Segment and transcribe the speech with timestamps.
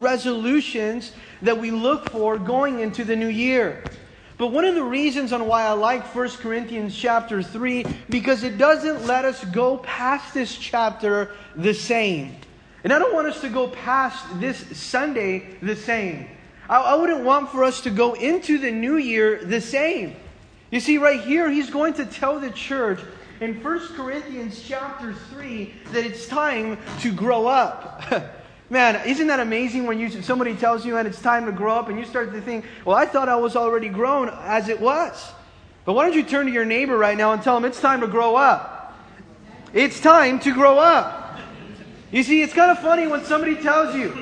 [0.00, 1.12] resolutions
[1.42, 3.84] that we look for going into the new year.
[4.38, 8.56] But one of the reasons on why I like 1 Corinthians chapter 3 because it
[8.56, 12.34] doesn't let us go past this chapter the same.
[12.82, 16.26] And I don't want us to go past this Sunday the same.
[16.66, 20.16] I, I wouldn't want for us to go into the new year the same.
[20.70, 23.00] You see, right here, he's going to tell the church
[23.42, 28.02] in 1 Corinthians chapter 3 that it's time to grow up.
[28.70, 31.88] Man, isn't that amazing when you, somebody tells you and it's time to grow up
[31.88, 35.32] and you start to think, well, I thought I was already grown as it was.
[35.84, 38.00] But why don't you turn to your neighbor right now and tell him it's time
[38.02, 38.96] to grow up?
[39.72, 41.40] It's time to grow up.
[42.12, 44.16] You see, it's kind of funny when somebody tells you.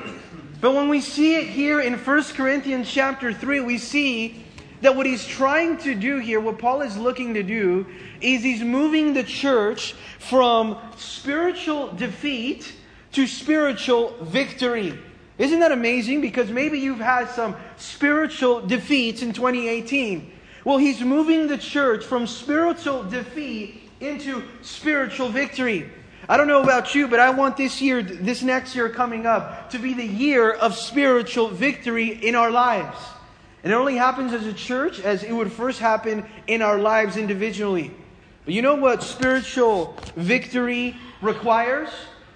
[0.62, 4.46] But when we see it here in 1 Corinthians chapter 3, we see
[4.80, 7.86] that what he's trying to do here, what Paul is looking to do,
[8.22, 12.72] is he's moving the church from spiritual defeat
[13.12, 14.98] to spiritual victory.
[15.38, 16.20] Isn't that amazing?
[16.20, 20.32] Because maybe you've had some spiritual defeats in 2018.
[20.64, 25.90] Well, he's moving the church from spiritual defeat into spiritual victory.
[26.28, 29.70] I don't know about you, but I want this year, this next year coming up,
[29.70, 32.98] to be the year of spiritual victory in our lives.
[33.62, 37.16] And it only happens as a church as it would first happen in our lives
[37.16, 37.92] individually.
[38.44, 41.88] But you know what spiritual victory requires?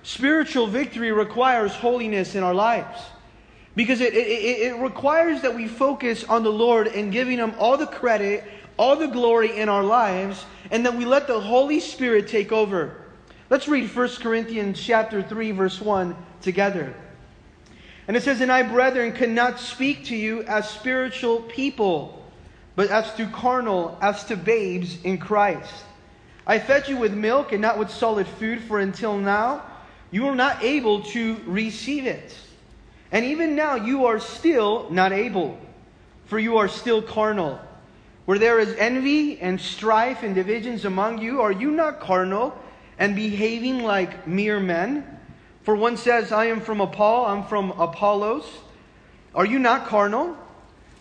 [0.02, 3.00] Spiritual victory requires holiness in our lives.
[3.74, 7.76] Because it, it, it, requires that we focus on the Lord and giving Him all
[7.78, 8.44] the credit,
[8.76, 12.96] all the glory in our lives, and that we let the Holy Spirit take over.
[13.48, 16.94] Let's read 1 Corinthians chapter 3, verse 1 together.
[18.08, 22.26] And it says, And I, brethren, cannot speak to you as spiritual people,
[22.76, 25.84] but as to carnal, as to babes in Christ.
[26.46, 29.62] I fed you with milk and not with solid food, for until now
[30.12, 32.36] you are not able to receive it.
[33.10, 35.58] And even now you are still not able,
[36.26, 37.58] for you are still carnal.
[38.26, 42.56] Where there is envy and strife and divisions among you, are you not carnal
[42.98, 45.18] and behaving like mere men?
[45.62, 48.46] For one says, I am from Paul, I'm from Apollos.
[49.34, 50.36] Are you not carnal?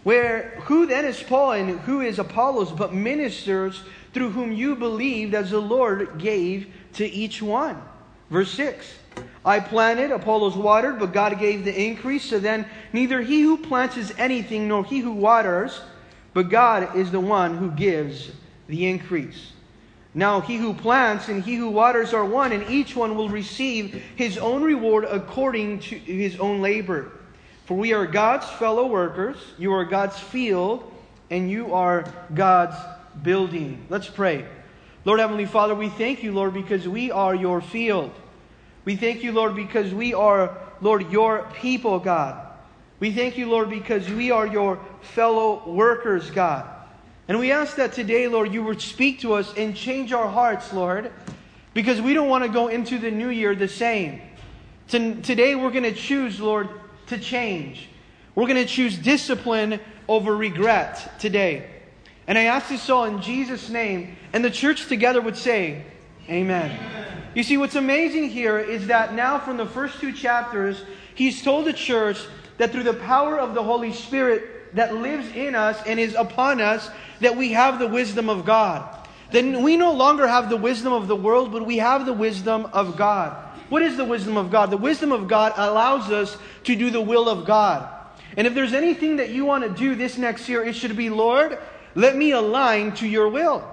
[0.04, 5.36] Where who then is Paul and who is Apollos but ministers through whom you believed
[5.36, 7.80] as the Lord gave to each one?
[8.30, 8.96] Verse 6
[9.44, 12.26] I planted, Apollos watered, but God gave the increase.
[12.26, 15.82] So then, neither he who plants is anything, nor he who waters,
[16.34, 18.32] but God is the one who gives
[18.68, 19.52] the increase.
[20.14, 24.04] Now, he who plants and he who waters are one, and each one will receive
[24.16, 27.12] his own reward according to his own labor.
[27.66, 30.92] For we are God's fellow workers, you are God's field,
[31.30, 32.76] and you are God's
[33.24, 33.86] building.
[33.90, 34.46] Let's pray.
[35.06, 38.12] Lord Heavenly Father, we thank you, Lord, because we are your field.
[38.86, 42.48] We thank you, Lord, because we are, Lord, your people, God.
[43.00, 46.68] We thank you, Lord, because we are your fellow workers, God.
[47.28, 50.74] And we ask that today, Lord, you would speak to us and change our hearts,
[50.74, 51.12] Lord,
[51.74, 54.22] because we don't want to go into the new year the same.
[54.88, 56.68] Today, we're going to choose, Lord,
[57.08, 57.88] to change.
[58.36, 61.70] We're going to choose discipline over regret today.
[62.28, 64.18] And I ask this all in Jesus' name.
[64.34, 65.84] And the church together would say,
[66.30, 66.72] Amen.
[66.72, 67.01] Amen.
[67.34, 70.84] You see, what's amazing here is that now, from the first two chapters,
[71.16, 72.18] he's told the church
[72.58, 76.62] that through the power of the Holy Spirit that lives in us and is upon
[76.62, 79.08] us, that we have the wisdom of God.
[79.32, 82.68] Then we no longer have the wisdom of the world, but we have the wisdom
[82.74, 83.34] of God.
[83.70, 84.70] What is the wisdom of God?
[84.70, 87.88] The wisdom of God allows us to do the will of God.
[88.36, 91.10] And if there's anything that you want to do this next year, it should be,
[91.10, 91.58] Lord,
[91.96, 93.66] let me align to your will.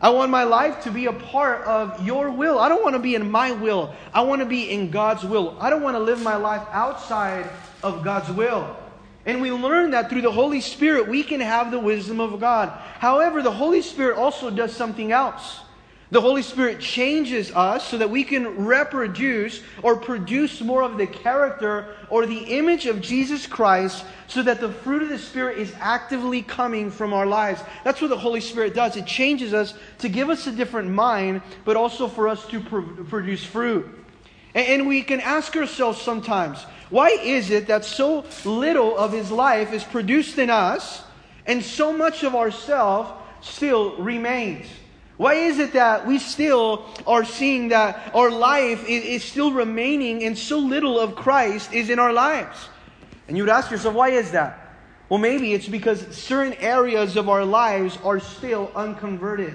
[0.00, 2.58] I want my life to be a part of your will.
[2.58, 3.94] I don't want to be in my will.
[4.12, 5.56] I want to be in God's will.
[5.58, 7.48] I don't want to live my life outside
[7.82, 8.76] of God's will.
[9.24, 12.68] And we learn that through the Holy Spirit, we can have the wisdom of God.
[12.98, 15.60] However, the Holy Spirit also does something else.
[16.10, 21.06] The Holy Spirit changes us so that we can reproduce or produce more of the
[21.06, 25.74] character or the image of Jesus Christ so that the fruit of the Spirit is
[25.80, 27.60] actively coming from our lives.
[27.82, 28.96] That's what the Holy Spirit does.
[28.96, 33.44] It changes us to give us a different mind, but also for us to produce
[33.44, 33.88] fruit.
[34.54, 39.72] And we can ask ourselves sometimes, why is it that so little of His life
[39.72, 41.02] is produced in us
[41.46, 44.66] and so much of ourself still remains?
[45.16, 50.36] Why is it that we still are seeing that our life is, still remaining and
[50.36, 52.68] so little of Christ is in our lives?
[53.28, 54.76] And you would ask yourself, why is that?
[55.08, 59.54] Well, maybe it's because certain areas of our lives are still unconverted.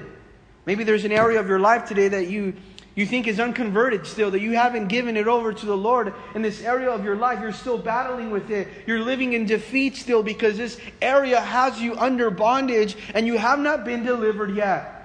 [0.65, 2.53] Maybe there's an area of your life today that you
[2.93, 6.41] you think is unconverted still, that you haven't given it over to the Lord in
[6.41, 7.39] this area of your life.
[7.39, 8.67] You're still battling with it.
[8.85, 13.59] You're living in defeat still because this area has you under bondage and you have
[13.59, 15.00] not been delivered yet.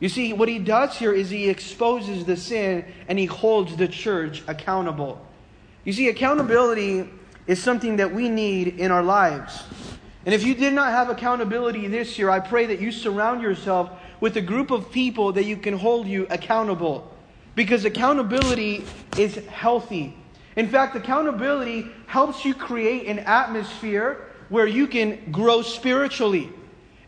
[0.00, 3.88] You see, what he does here is he exposes the sin and he holds the
[3.88, 5.24] church accountable.
[5.84, 7.08] You see, accountability
[7.46, 9.64] is something that we need in our lives.
[10.24, 13.90] And if you did not have accountability this year, I pray that you surround yourself
[14.20, 17.12] with a group of people that you can hold you accountable.
[17.54, 18.84] Because accountability
[19.16, 20.14] is healthy.
[20.54, 26.50] In fact, accountability helps you create an atmosphere where you can grow spiritually.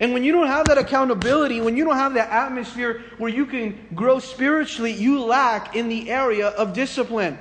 [0.01, 3.45] And when you don't have that accountability, when you don't have that atmosphere where you
[3.45, 7.39] can grow spiritually, you lack in the area of discipline.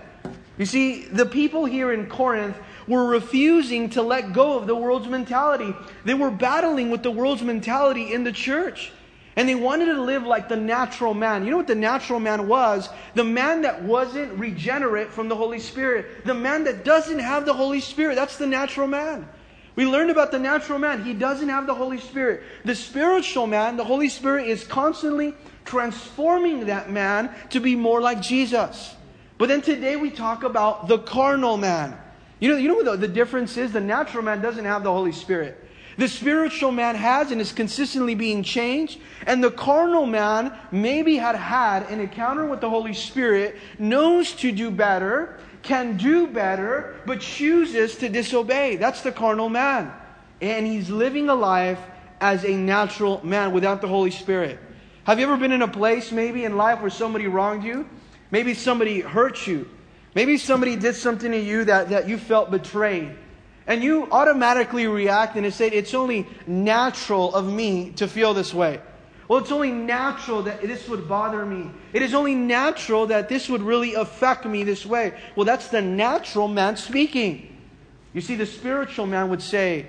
[0.57, 5.07] You see, the people here in Corinth were refusing to let go of the world's
[5.07, 5.73] mentality.
[6.03, 8.91] They were battling with the world's mentality in the church.
[9.37, 11.45] And they wanted to live like the natural man.
[11.45, 12.89] You know what the natural man was?
[13.15, 16.25] The man that wasn't regenerate from the Holy Spirit.
[16.25, 18.15] The man that doesn't have the Holy Spirit.
[18.15, 19.29] That's the natural man.
[19.79, 21.05] We learned about the natural man.
[21.05, 22.43] He doesn't have the Holy Spirit.
[22.65, 25.33] The spiritual man, the Holy Spirit is constantly
[25.63, 28.93] transforming that man to be more like Jesus.
[29.37, 31.97] But then today we talk about the carnal man.
[32.41, 33.71] You know, you know what the, the difference is?
[33.71, 35.65] The natural man doesn't have the Holy Spirit.
[35.95, 38.99] The spiritual man has and is consistently being changed.
[39.27, 44.51] And the carnal man maybe had had an encounter with the Holy Spirit, knows to
[44.51, 48.75] do better, can do better, but chooses to disobey.
[48.75, 49.91] That's the carnal man.
[50.41, 51.79] And he's living a life
[52.21, 54.59] as a natural man without the Holy Spirit.
[55.03, 57.87] Have you ever been in a place maybe in life where somebody wronged you?
[58.31, 59.69] Maybe somebody hurt you.
[60.15, 63.15] Maybe somebody did something to you that, that you felt betrayed.
[63.67, 68.81] And you automatically react and say, it's only natural of me to feel this way.
[69.29, 71.69] Well, it's only natural that this would bother me.
[71.93, 75.13] It is only natural that this would really affect me this way.
[75.35, 77.55] Well, that's the natural man speaking.
[78.11, 79.85] You see, the spiritual man would say,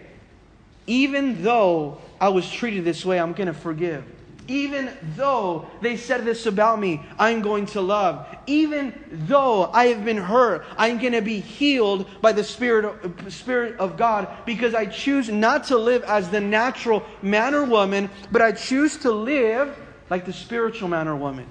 [0.86, 4.04] even though I was treated this way, I'm going to forgive.
[4.50, 8.26] Even though they said this about me, I'm going to love.
[8.48, 13.32] Even though I have been hurt, I'm going to be healed by the Spirit of,
[13.32, 18.10] Spirit of God because I choose not to live as the natural man or woman,
[18.32, 19.78] but I choose to live
[20.10, 21.46] like the spiritual man or woman.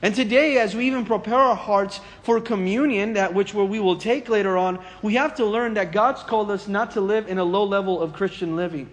[0.00, 4.28] And today, as we even prepare our hearts for communion, that which we will take
[4.28, 7.44] later on, we have to learn that God's called us not to live in a
[7.44, 8.88] low level of Christian living.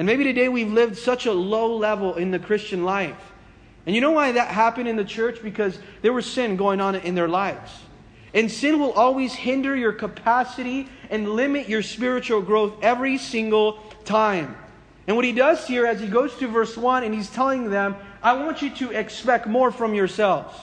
[0.00, 3.20] And maybe today we've lived such a low level in the Christian life.
[3.84, 5.42] And you know why that happened in the church?
[5.42, 7.70] Because there was sin going on in their lives.
[8.32, 13.74] And sin will always hinder your capacity and limit your spiritual growth every single
[14.06, 14.56] time.
[15.06, 17.94] And what he does here, as he goes to verse 1 and he's telling them,
[18.22, 20.56] I want you to expect more from yourselves.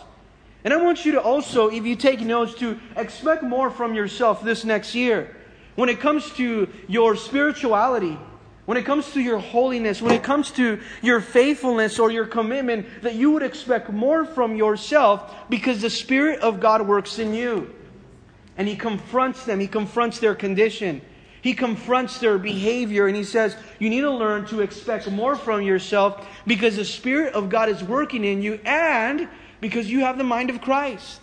[0.64, 4.44] And I want you to also, if you take notes, to expect more from yourself
[4.44, 5.36] this next year.
[5.76, 8.18] When it comes to your spirituality,
[8.68, 12.86] when it comes to your holiness, when it comes to your faithfulness or your commitment,
[13.02, 17.74] that you would expect more from yourself because the Spirit of God works in you.
[18.58, 21.02] And He confronts them, He confronts their condition,
[21.42, 25.62] He confronts their behavior, and He says, You need to learn to expect more from
[25.62, 29.30] yourself because the Spirit of God is working in you and
[29.62, 31.22] because you have the mind of Christ.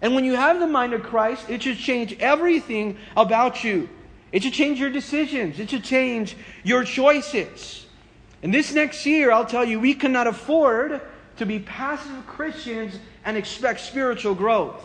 [0.00, 3.90] And when you have the mind of Christ, it should change everything about you.
[4.32, 5.58] It should change your decisions.
[5.60, 7.86] It should change your choices.
[8.42, 11.00] And this next year, I'll tell you, we cannot afford
[11.36, 14.82] to be passive Christians and expect spiritual growth.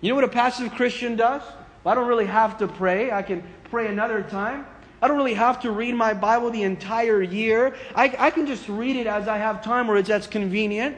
[0.00, 1.42] You know what a passive Christian does?
[1.84, 3.10] Well, I don't really have to pray.
[3.10, 4.66] I can pray another time.
[5.00, 7.76] I don't really have to read my Bible the entire year.
[7.94, 10.96] I, I can just read it as I have time or as that's convenient.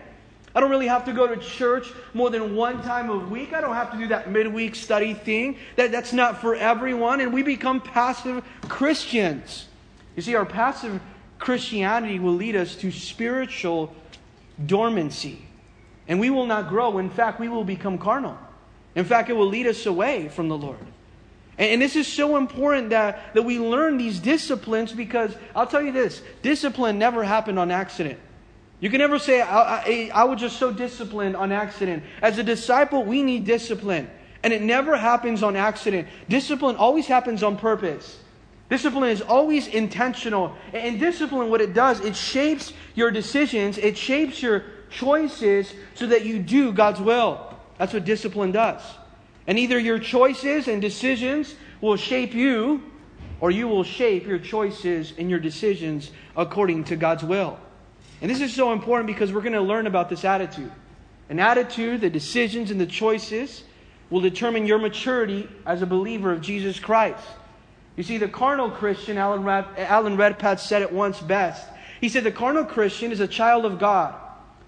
[0.59, 3.53] I don't really have to go to church more than one time a week.
[3.53, 5.57] I don't have to do that midweek study thing.
[5.77, 7.21] That, that's not for everyone.
[7.21, 9.69] And we become passive Christians.
[10.17, 11.01] You see, our passive
[11.39, 13.95] Christianity will lead us to spiritual
[14.67, 15.47] dormancy.
[16.09, 16.99] And we will not grow.
[16.99, 18.37] In fact, we will become carnal.
[18.97, 20.85] In fact, it will lead us away from the Lord.
[21.57, 25.93] And, this is so important that, that we learn these disciplines because I'll tell you
[25.93, 28.19] this discipline never happened on accident.
[28.81, 32.05] You can never say, I, I, I was just so disciplined on accident.
[32.23, 34.09] As a disciple, we need discipline.
[34.45, 36.07] And it never happens on accident.
[36.29, 38.21] Discipline always happens on purpose.
[38.71, 40.55] Discipline is always intentional.
[40.73, 46.25] And discipline, what it does, it shapes your decisions, it shapes your choices so that
[46.25, 47.55] you do God's will.
[47.79, 48.83] That's what discipline does.
[49.47, 52.83] And either your choices and decisions will shape you,
[53.41, 57.59] or you will shape your choices and your decisions according to God's will.
[58.21, 60.73] And this is so important because we're going to learn about this attitude.
[61.29, 63.65] An attitude, the decisions, and the choices
[64.11, 67.25] will determine your maturity as a believer of Jesus Christ.
[67.97, 71.67] You see, the carnal Christian, Alan, Rad, Alan Redpath said it once best.
[72.01, 74.15] He said, The carnal Christian is a child of God.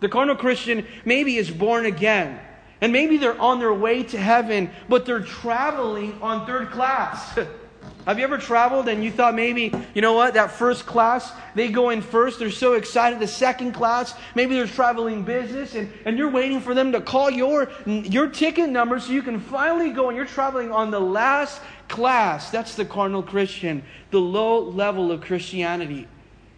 [0.00, 2.40] The carnal Christian maybe is born again.
[2.80, 7.38] And maybe they're on their way to heaven, but they're traveling on third class.
[8.06, 11.68] Have you ever traveled and you thought maybe, you know what, that first class, they
[11.68, 13.20] go in first, they're so excited.
[13.20, 17.30] The second class, maybe they're traveling business and, and you're waiting for them to call
[17.30, 21.60] your, your ticket number so you can finally go and you're traveling on the last
[21.88, 22.50] class.
[22.50, 26.08] That's the carnal Christian, the low level of Christianity.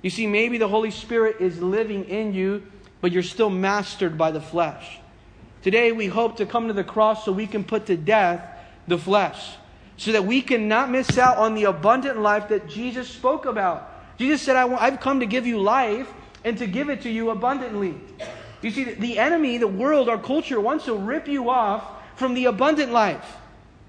[0.03, 2.63] You see, maybe the Holy Spirit is living in you,
[3.01, 4.99] but you're still mastered by the flesh.
[5.63, 8.45] Today, we hope to come to the cross so we can put to death
[8.89, 9.55] the flesh,
[9.97, 14.19] so that we can not miss out on the abundant life that Jesus spoke about.
[14.19, 16.11] Jesus said, I've come to give you life
[16.45, 17.95] and to give it to you abundantly.
[18.63, 21.85] You see, the enemy, the world, our culture wants to rip you off
[22.17, 23.37] from the abundant life.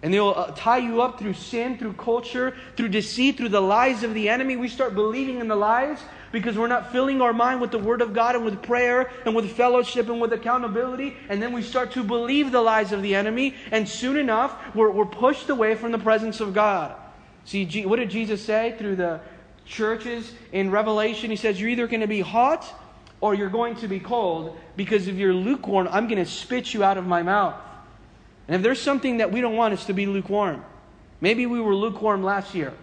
[0.01, 4.03] And they'll uh, tie you up through sin, through culture, through deceit, through the lies
[4.03, 4.57] of the enemy.
[4.57, 6.00] We start believing in the lies
[6.34, 9.36] because we're not filling our mind with the Word of God and with prayer and
[9.36, 11.16] with fellowship and with accountability.
[11.30, 13.54] And then we start to believe the lies of the enemy.
[13.72, 16.96] And soon enough, we're, we're pushed away from the presence of God.
[17.46, 19.22] See, what did Jesus say through the
[19.66, 21.30] churches in Revelation?
[21.30, 22.68] He says, You're either going to be hot
[23.22, 26.84] or you're going to be cold because if you're lukewarm, I'm going to spit you
[26.84, 27.62] out of my mouth.
[28.48, 30.66] And if there's something that we don't want, it's to be lukewarm.
[31.22, 32.74] Maybe we were lukewarm last year.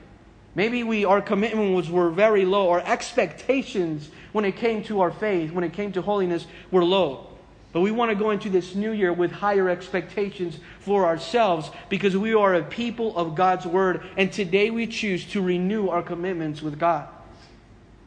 [0.54, 2.70] Maybe we, our commitment was, were very low.
[2.70, 7.26] Our expectations when it came to our faith, when it came to holiness, were low.
[7.72, 12.16] But we want to go into this new year with higher expectations for ourselves because
[12.16, 14.02] we are a people of God's Word.
[14.16, 17.08] And today we choose to renew our commitments with God.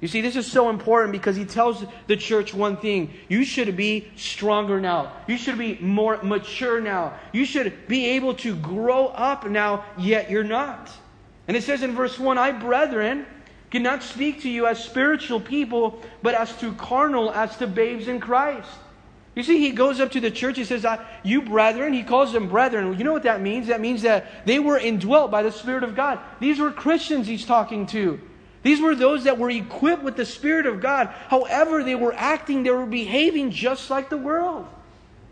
[0.02, 3.14] You see, this is so important because he tells the church one thing.
[3.30, 5.14] You should be stronger now.
[5.28, 7.14] You should be more mature now.
[7.32, 10.92] You should be able to grow up now, yet you're not.
[11.48, 13.26] And it says in verse 1 I, brethren,
[13.72, 18.20] cannot speak to you as spiritual people, but as to carnal, as to babes in
[18.20, 18.70] Christ.
[19.36, 20.86] You see, he goes up to the church, he says,
[21.24, 22.98] You brethren, he calls them brethren.
[22.98, 23.68] You know what that means?
[23.68, 26.20] That means that they were indwelt by the Spirit of God.
[26.40, 28.22] These were Christians he's talking to.
[28.62, 31.08] These were those that were equipped with the Spirit of God.
[31.28, 34.68] However, they were acting, they were behaving just like the world.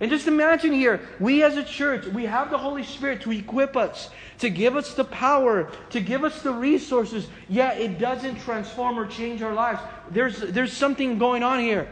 [0.01, 3.77] And just imagine here, we as a church, we have the Holy Spirit to equip
[3.77, 8.97] us, to give us the power, to give us the resources, yet it doesn't transform
[8.97, 9.79] or change our lives.
[10.09, 11.87] There's, there's something going on here.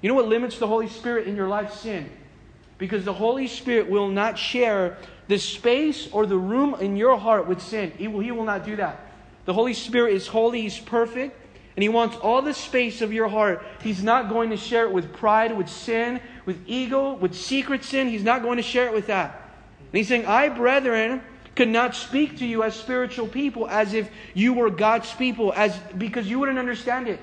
[0.00, 1.72] You know what limits the Holy Spirit in your life?
[1.72, 2.10] Sin.
[2.78, 7.46] Because the Holy Spirit will not share the space or the room in your heart
[7.46, 7.92] with sin.
[7.96, 9.06] He will, he will not do that.
[9.44, 11.38] The Holy Spirit is holy, He's perfect,
[11.76, 13.64] and He wants all the space of your heart.
[13.82, 18.08] He's not going to share it with pride, with sin, with ego, with secret sin.
[18.08, 19.50] He's not going to share it with that.
[19.78, 21.22] And He's saying, I, brethren,
[21.54, 25.76] could not speak to you as spiritual people as if you were God's people, as
[25.98, 27.20] because you wouldn't understand it,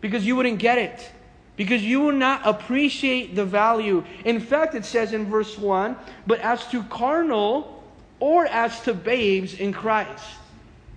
[0.00, 1.10] because you wouldn't get it,
[1.56, 4.04] because you would not appreciate the value.
[4.24, 7.84] In fact, it says in verse 1 but as to carnal
[8.18, 10.24] or as to babes in Christ.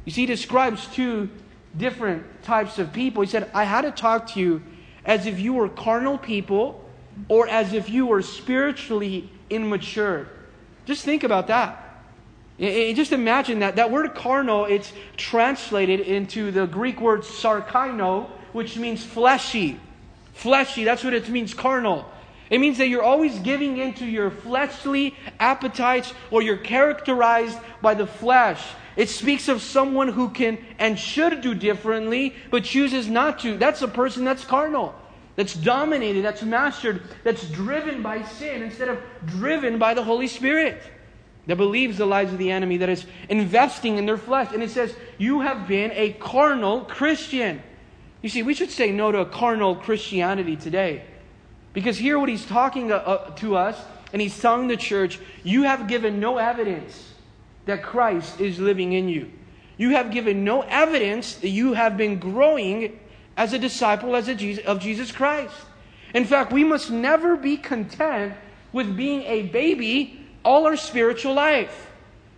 [0.05, 1.29] You see, he describes two
[1.77, 3.23] different types of people.
[3.23, 4.61] He said, I had to talk to you
[5.03, 6.84] as if you were carnal people
[7.27, 10.27] or as if you were spiritually immature.
[10.85, 11.81] Just think about that.
[12.59, 13.75] Just imagine that.
[13.75, 19.79] That word carnal, it's translated into the Greek word sarkaino, which means fleshy.
[20.33, 22.09] Fleshy, that's what it means, carnal.
[22.49, 28.05] It means that you're always giving into your fleshly appetites or you're characterized by the
[28.05, 28.63] flesh.
[28.95, 33.57] It speaks of someone who can and should do differently, but chooses not to.
[33.57, 34.95] That's a person that's carnal,
[35.35, 40.81] that's dominated, that's mastered, that's driven by sin instead of driven by the Holy Spirit,
[41.47, 44.51] that believes the lies of the enemy, that is investing in their flesh.
[44.53, 47.61] And it says, You have been a carnal Christian.
[48.21, 51.03] You see, we should say no to a carnal Christianity today.
[51.73, 53.79] Because here, what he's talking to, uh, us,
[54.13, 57.13] and he's telling the church, You have given no evidence
[57.65, 59.31] that Christ is living in you.
[59.77, 62.97] You have given no evidence that you have been growing
[63.37, 65.55] as a disciple as a Jesus, of Jesus Christ.
[66.13, 68.33] In fact, we must never be content
[68.71, 71.91] with being a baby all our spiritual life.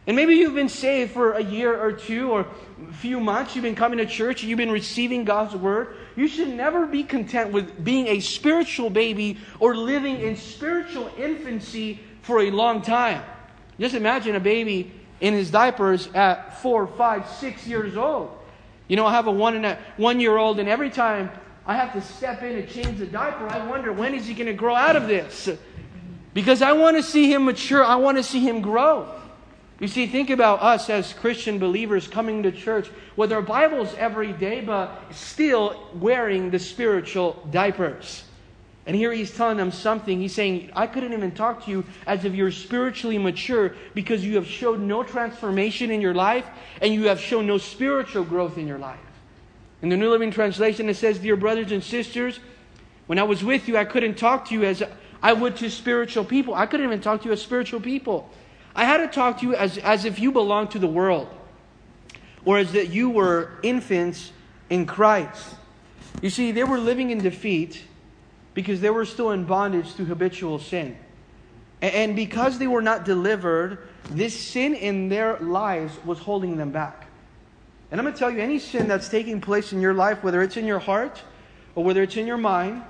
[0.07, 2.47] And maybe you've been saved for a year or two or
[2.89, 3.55] a few months.
[3.55, 4.41] You've been coming to church.
[4.41, 5.97] You've been receiving God's word.
[6.15, 11.99] You should never be content with being a spiritual baby or living in spiritual infancy
[12.21, 13.21] for a long time.
[13.79, 18.36] Just imagine a baby in his diapers at four, five, six years old.
[18.87, 21.29] You know, I have a one and a one year old, and every time
[21.65, 24.47] I have to step in and change the diaper, I wonder when is he going
[24.47, 25.49] to grow out of this?
[26.33, 29.13] Because I want to see him mature, I want to see him grow.
[29.79, 34.33] You see, think about us as Christian believers coming to church with our Bibles every
[34.33, 38.23] day, but still wearing the spiritual diapers.
[38.87, 40.21] And here he's telling them something.
[40.21, 44.35] He's saying, I couldn't even talk to you as if you're spiritually mature because you
[44.35, 46.45] have showed no transformation in your life
[46.81, 48.97] and you have shown no spiritual growth in your life.
[49.81, 52.39] In the New Living Translation, it says, Dear brothers and sisters,
[53.07, 54.81] when I was with you, I couldn't talk to you as
[55.21, 56.53] I would to spiritual people.
[56.53, 58.29] I couldn't even talk to you as spiritual people.
[58.73, 61.27] I had to talk to you as, as if you belonged to the world
[62.45, 64.31] or as that you were infants
[64.69, 65.55] in Christ.
[66.21, 67.83] You see, they were living in defeat
[68.57, 70.97] because they were still in bondage to habitual sin.
[71.79, 77.05] And because they were not delivered, this sin in their lives was holding them back.
[77.91, 80.41] And I'm going to tell you any sin that's taking place in your life, whether
[80.41, 81.21] it's in your heart
[81.75, 82.81] or whether it's in your mind,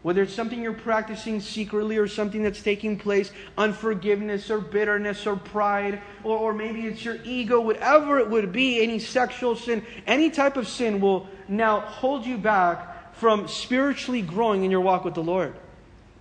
[0.00, 5.36] whether it's something you're practicing secretly or something that's taking place, unforgiveness or bitterness or
[5.36, 10.30] pride, or, or maybe it's your ego, whatever it would be, any sexual sin, any
[10.30, 12.89] type of sin will now hold you back
[13.20, 15.54] from spiritually growing in your walk with the Lord.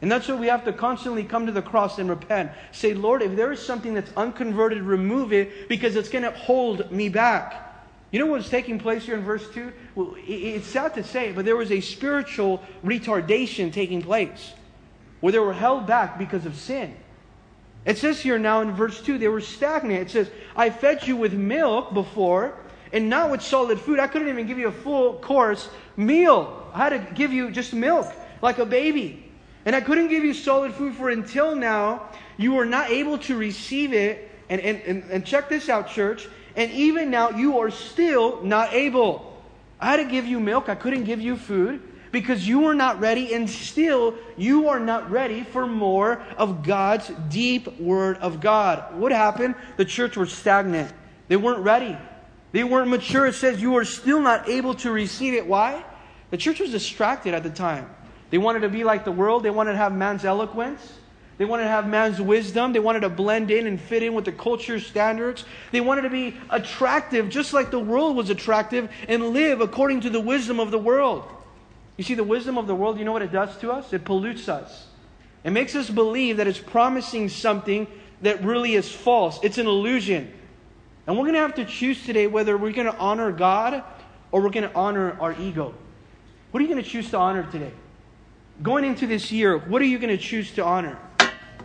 [0.02, 2.52] And that's why we have to constantly come to the cross and repent.
[2.74, 6.92] Say, Lord, if there is something that's unconverted, remove it because it's going to hold
[6.92, 7.66] me back.
[8.12, 9.72] You know what's taking place here in verse 2?
[9.96, 14.52] Well, it's sad to say, but there was a spiritual retardation taking place
[15.22, 16.96] where they were held back because of sin.
[17.86, 20.02] It says here now in verse 2, they were stagnant.
[20.02, 22.58] It says, I fed you with milk before,
[22.92, 24.00] and not with solid food.
[24.00, 26.68] I couldn't even give you a full course meal.
[26.74, 29.32] I had to give you just milk, like a baby.
[29.66, 33.36] And I couldn't give you solid food for until now you were not able to
[33.36, 34.30] receive it.
[34.50, 36.28] And, and, and, and check this out, church.
[36.56, 39.44] And even now you are still not able.
[39.80, 40.70] I had to give you milk.
[40.70, 41.82] I couldn't give you food
[42.12, 47.12] because you were not ready, and still you are not ready for more of God's
[47.30, 48.96] deep word of God.
[48.96, 49.56] What happened?
[49.78, 50.92] The church was stagnant.
[51.28, 51.98] They weren't ready.
[52.52, 53.28] They weren't mature.
[53.28, 55.46] It says you were still not able to receive it.
[55.46, 55.84] Why?
[56.32, 57.90] The church was distracted at the time.
[58.30, 60.94] They wanted to be like the world, they wanted to have man's eloquence.
[61.40, 62.74] They wanted to have man's wisdom.
[62.74, 65.46] They wanted to blend in and fit in with the culture standards.
[65.72, 70.10] They wanted to be attractive, just like the world was attractive, and live according to
[70.10, 71.24] the wisdom of the world.
[71.96, 73.94] You see, the wisdom of the world, you know what it does to us?
[73.94, 74.88] It pollutes us.
[75.46, 77.88] It makes us believe that it's promising something
[78.22, 79.40] that really is false.
[79.42, 80.34] It's an illusion.
[81.10, 83.84] And we're going to have to choose today whether we're going to honor God
[84.32, 85.74] or we're going to honor our ego.
[86.52, 87.72] What are you going to choose to honor today?
[88.62, 91.00] Going into this year, what are you going to choose to honor?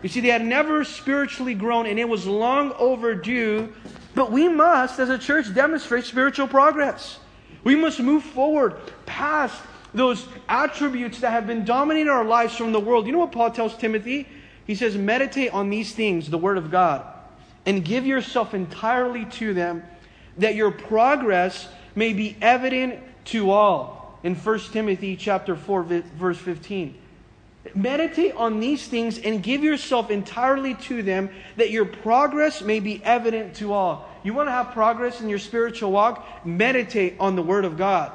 [0.01, 3.71] You see, they had never spiritually grown and it was long overdue,
[4.15, 7.19] but we must, as a church, demonstrate spiritual progress.
[7.63, 9.61] We must move forward past
[9.93, 13.05] those attributes that have been dominating our lives from the world.
[13.05, 14.27] You know what Paul tells Timothy?
[14.65, 17.05] He says, Meditate on these things, the Word of God,
[17.65, 19.83] and give yourself entirely to them,
[20.37, 26.97] that your progress may be evident to all in 1 Timothy chapter 4 verse 15.
[27.73, 33.03] Meditate on these things and give yourself entirely to them that your progress may be
[33.03, 34.07] evident to all.
[34.23, 36.45] You want to have progress in your spiritual walk?
[36.45, 38.11] Meditate on the Word of God.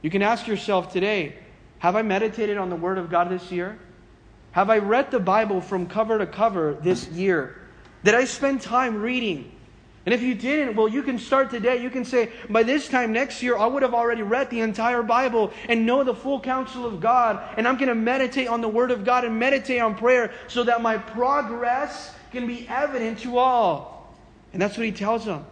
[0.00, 1.34] You can ask yourself today
[1.80, 3.78] Have I meditated on the Word of God this year?
[4.52, 7.57] Have I read the Bible from cover to cover this year?
[8.04, 9.52] Did I spend time reading?
[10.06, 11.82] And if you didn't, well, you can start today.
[11.82, 15.02] You can say, by this time next year, I would have already read the entire
[15.02, 17.42] Bible and know the full counsel of God.
[17.58, 20.64] And I'm going to meditate on the Word of God and meditate on prayer so
[20.64, 24.14] that my progress can be evident to all.
[24.54, 25.44] And that's what he tells them.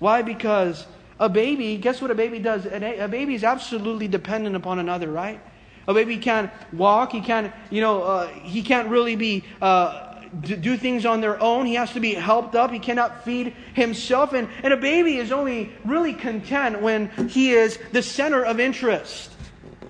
[0.00, 0.20] Why?
[0.20, 0.86] Because
[1.18, 2.66] a baby, guess what a baby does?
[2.66, 5.40] A baby is absolutely dependent upon another, right?
[5.88, 7.12] A baby can't walk.
[7.12, 11.66] He can't, you know, uh, he can't really be uh, do things on their own.
[11.66, 12.70] He has to be helped up.
[12.70, 14.32] He cannot feed himself.
[14.32, 19.30] And, and a baby is only really content when he is the center of interest.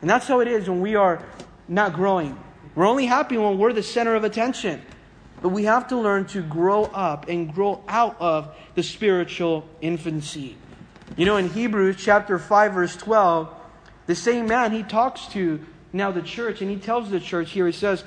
[0.01, 1.25] And that's how it is when we are
[1.69, 2.39] not growing.
[2.75, 4.83] We're only happy when we're the center of attention.
[5.41, 10.57] But we have to learn to grow up and grow out of the spiritual infancy.
[11.17, 13.55] You know, in Hebrews chapter 5, verse 12,
[14.07, 15.61] the same man, he talks to
[15.93, 18.05] now the church, and he tells the church here, he says,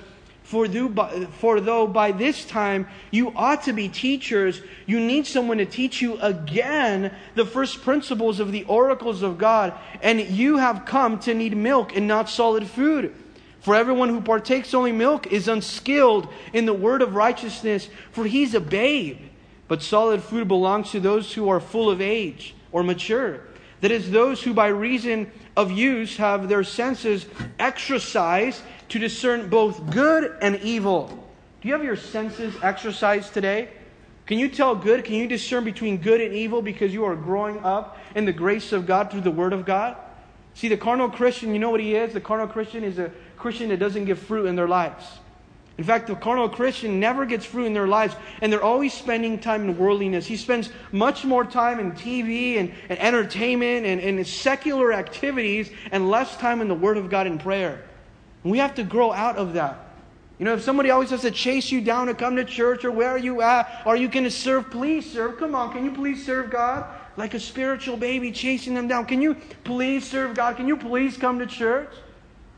[0.48, 6.02] for, though by this time you ought to be teachers, you need someone to teach
[6.02, 11.34] you again the first principles of the oracles of God, and you have come to
[11.34, 13.14] need milk and not solid food.
[13.60, 18.54] For everyone who partakes only milk is unskilled in the word of righteousness, for he's
[18.54, 19.20] a babe.
[19.68, 23.42] But solid food belongs to those who are full of age or mature.
[23.82, 27.26] That is, those who by reason of use have their senses
[27.60, 31.08] exercised to discern both good and evil.
[31.62, 33.70] Do you have your senses exercised today?
[34.26, 35.06] Can you tell good?
[35.06, 38.74] Can you discern between good and evil because you are growing up in the grace
[38.74, 39.96] of God through the Word of God?
[40.54, 42.14] See, the carnal Christian, you know what he is?
[42.14, 45.06] The carnal Christian is a Christian that doesn't give fruit in their lives.
[45.78, 49.38] In fact, the carnal Christian never gets fruit in their lives, and they're always spending
[49.40, 50.26] time in worldliness.
[50.26, 56.10] He spends much more time in TV and, and entertainment and, and secular activities and
[56.10, 57.84] less time in the Word of God and prayer.
[58.44, 59.88] We have to grow out of that.
[60.40, 62.92] You know, if somebody always has to chase you down to come to church or
[62.92, 63.82] where are you at?
[63.86, 64.70] Are you to serve?
[64.70, 65.38] Please serve.
[65.40, 66.86] Come on, can you please serve God?
[67.18, 69.06] Like a spiritual baby chasing them down.
[69.06, 70.56] Can you please serve God?
[70.56, 71.90] Can you please come to church?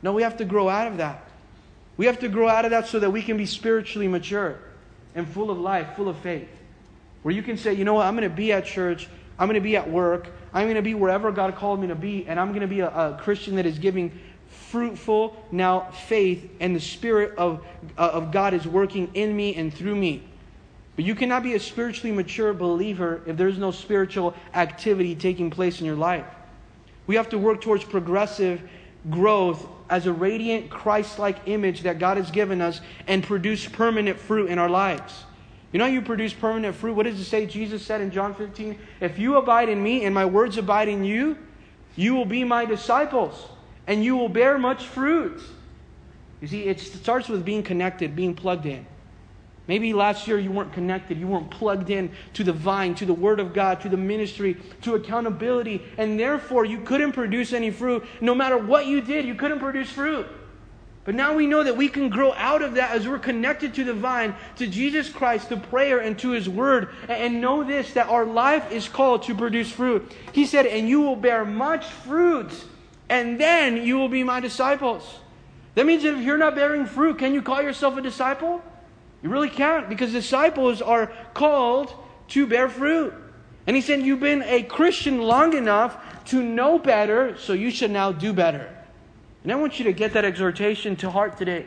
[0.02, 1.24] No, we have to grow out of that.
[1.96, 4.58] We have to grow out of that so that we can be spiritually mature
[5.14, 6.48] and full of life, full of faith.
[7.22, 9.54] Where you can say, you know what, I'm going to be at church, I'm going
[9.54, 12.40] to be at work, I'm going to be wherever God called me to be, and
[12.40, 14.18] I'm going to be a, a Christian that is giving
[14.50, 17.64] fruitful now faith, and the Spirit of,
[17.96, 20.22] uh, of God is working in me and through me.
[20.96, 25.80] But you cannot be a spiritually mature believer if there's no spiritual activity taking place
[25.80, 26.26] in your life.
[27.06, 28.60] We have to work towards progressive
[29.08, 34.18] growth as a radiant Christ like image that God has given us and produce permanent
[34.18, 35.24] fruit in our lives.
[35.72, 36.94] You know you produce permanent fruit?
[36.94, 37.46] What does it say?
[37.46, 41.04] Jesus said in John 15, If you abide in me and my words abide in
[41.04, 41.38] you,
[41.96, 43.46] you will be my disciples
[43.90, 45.42] and you will bear much fruit.
[46.40, 48.86] You see, it starts with being connected, being plugged in.
[49.66, 53.12] Maybe last year you weren't connected, you weren't plugged in to the vine, to the
[53.12, 58.06] Word of God, to the ministry, to accountability, and therefore you couldn't produce any fruit.
[58.20, 60.24] No matter what you did, you couldn't produce fruit.
[61.02, 63.82] But now we know that we can grow out of that as we're connected to
[63.82, 66.90] the vine, to Jesus Christ, to prayer, and to His Word.
[67.08, 70.12] And know this that our life is called to produce fruit.
[70.32, 72.52] He said, And you will bear much fruit
[73.10, 75.18] and then you will be my disciples.
[75.74, 78.62] That means if you're not bearing fruit, can you call yourself a disciple?
[79.20, 81.92] You really can't because disciples are called
[82.28, 83.12] to bear fruit.
[83.66, 87.90] And he said, You've been a Christian long enough to know better, so you should
[87.90, 88.72] now do better.
[89.42, 91.66] And I want you to get that exhortation to heart today.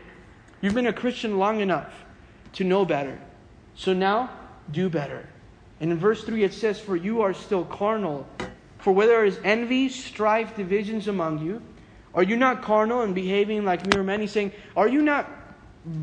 [0.62, 1.92] You've been a Christian long enough
[2.54, 3.20] to know better,
[3.76, 4.30] so now
[4.72, 5.28] do better.
[5.82, 8.26] And in verse 3 it says, For you are still carnal
[8.84, 11.62] for where there is envy, strife, divisions among you,
[12.13, 14.19] are you not carnal and behaving like mere men?
[14.19, 15.32] He's saying, Are you not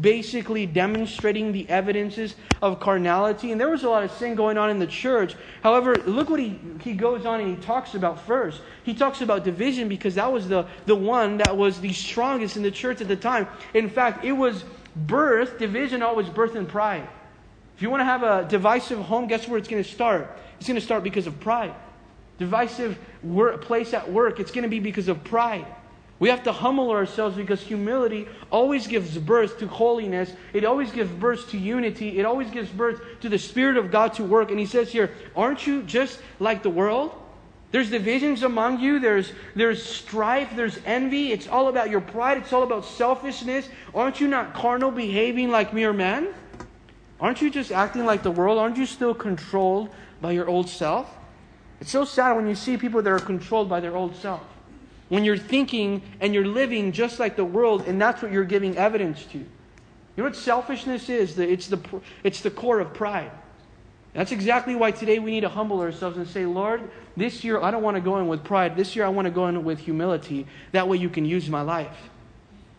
[0.01, 3.53] basically demonstrating the evidences of carnality?
[3.53, 5.37] And there was a lot of sin going on in the church.
[5.63, 8.63] However, look what he, he goes on and he talks about first.
[8.83, 12.63] He talks about division because that was the, the one that was the strongest in
[12.63, 13.47] the church at the time.
[13.75, 14.65] In fact, it was
[14.97, 17.07] birth, division always birth in pride.
[17.77, 20.35] If you want to have a divisive home, guess where it's going to start?
[20.59, 21.75] It's going to start because of pride
[22.41, 25.67] divisive work, place at work, it's going to be because of pride.
[26.19, 30.33] We have to humble ourselves because humility always gives birth to holiness.
[30.53, 32.19] It always gives birth to unity.
[32.19, 34.51] It always gives birth to the Spirit of God to work.
[34.51, 37.13] And he says here, Aren't you just like the world?
[37.73, 41.33] There's divisions among you, there's, there's strife, there's envy.
[41.33, 43.69] It's all about your pride, it's all about selfishness.
[43.95, 46.35] Aren't you not carnal, behaving like mere men?
[47.21, 48.59] Aren't you just acting like the world?
[48.59, 51.17] Aren't you still controlled by your old self?
[51.81, 54.43] It's so sad when you see people that are controlled by their old self.
[55.09, 58.77] When you're thinking and you're living just like the world, and that's what you're giving
[58.77, 59.39] evidence to.
[59.39, 59.47] You
[60.17, 61.39] know what selfishness is?
[61.39, 63.31] It's the, it's the core of pride.
[64.13, 67.71] That's exactly why today we need to humble ourselves and say, Lord, this year I
[67.71, 68.77] don't want to go in with pride.
[68.77, 70.47] This year I want to go in with humility.
[70.73, 71.97] That way you can use my life.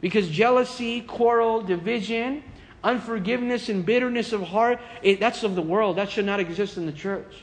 [0.02, 2.44] Because jealousy, quarrel, division,
[2.84, 5.98] unforgiveness, and bitterness of heart, it, that's of the world.
[5.98, 7.34] That should not exist in the church.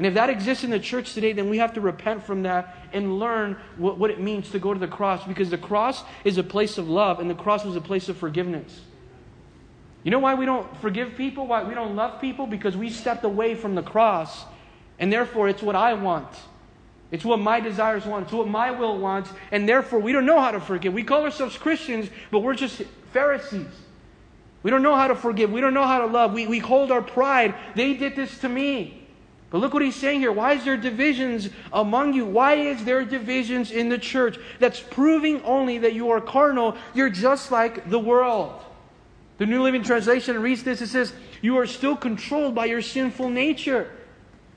[0.00, 2.74] And if that exists in the church today, then we have to repent from that
[2.94, 6.38] and learn what, what it means to go to the cross because the cross is
[6.38, 8.80] a place of love and the cross was a place of forgiveness.
[10.02, 11.46] You know why we don't forgive people?
[11.46, 12.46] Why we don't love people?
[12.46, 14.46] Because we stepped away from the cross
[14.98, 16.34] and therefore it's what I want.
[17.10, 18.24] It's what my desires want.
[18.24, 19.30] It's what my will wants.
[19.52, 20.94] And therefore we don't know how to forgive.
[20.94, 22.80] We call ourselves Christians, but we're just
[23.12, 23.68] Pharisees.
[24.62, 25.52] We don't know how to forgive.
[25.52, 26.32] We don't know how to love.
[26.32, 27.54] We, we hold our pride.
[27.74, 28.99] They did this to me.
[29.50, 30.30] But look what he's saying here.
[30.30, 32.24] Why is there divisions among you?
[32.24, 34.38] Why is there divisions in the church?
[34.60, 36.76] That's proving only that you are carnal.
[36.94, 38.62] You're just like the world.
[39.38, 40.80] The New Living Translation reads this.
[40.80, 43.90] It says, You are still controlled by your sinful nature.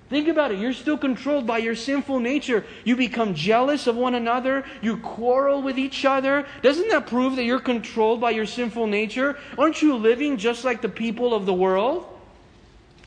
[0.09, 0.59] Think about it.
[0.59, 2.63] You're still controlled by your sinful nature.
[2.83, 4.63] You become jealous of one another.
[4.83, 6.45] You quarrel with each other.
[6.61, 9.39] Doesn't that prove that you're controlled by your sinful nature?
[9.57, 12.12] Aren't you living just like the people of the world?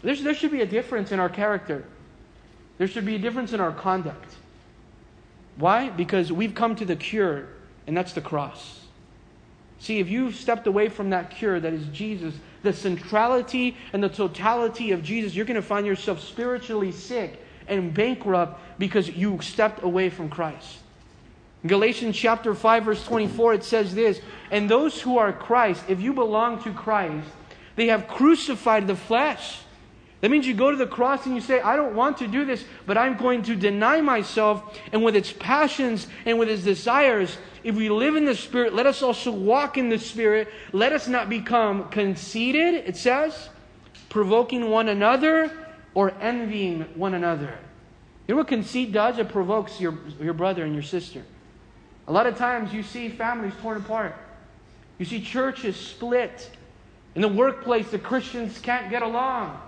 [0.02, 1.84] There's, there should be a difference in our character.
[2.78, 4.34] There should be a difference in our conduct.
[5.56, 5.88] Why?
[5.88, 7.48] Because we've come to the cure,
[7.86, 8.80] and that's the cross.
[9.78, 14.08] See, if you've stepped away from that cure that is Jesus, the centrality and the
[14.08, 19.82] totality of Jesus, you're going to find yourself spiritually sick and bankrupt because you stepped
[19.82, 20.78] away from Christ.
[21.62, 26.00] In Galatians chapter 5 verse 24 it says this, and those who are Christ, if
[26.00, 27.28] you belong to Christ,
[27.76, 29.58] they have crucified the flesh.
[30.26, 32.44] That means you go to the cross and you say, I don't want to do
[32.44, 34.76] this, but I'm going to deny myself.
[34.90, 38.86] And with its passions and with its desires, if we live in the Spirit, let
[38.86, 40.48] us also walk in the Spirit.
[40.72, 43.50] Let us not become conceited, it says,
[44.08, 45.52] provoking one another
[45.94, 47.56] or envying one another.
[48.26, 49.18] You know what conceit does?
[49.18, 51.22] It provokes your, your brother and your sister.
[52.08, 54.16] A lot of times you see families torn apart.
[54.98, 56.50] You see churches split.
[57.14, 59.60] In the workplace, the Christians can't get along.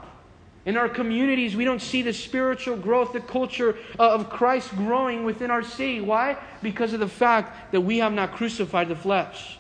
[0.69, 5.25] In our communities, we don't see the spiritual growth, the culture uh, of Christ growing
[5.25, 6.03] within our city.
[6.03, 6.37] Why?
[6.61, 9.57] Because of the fact that we have not crucified the flesh.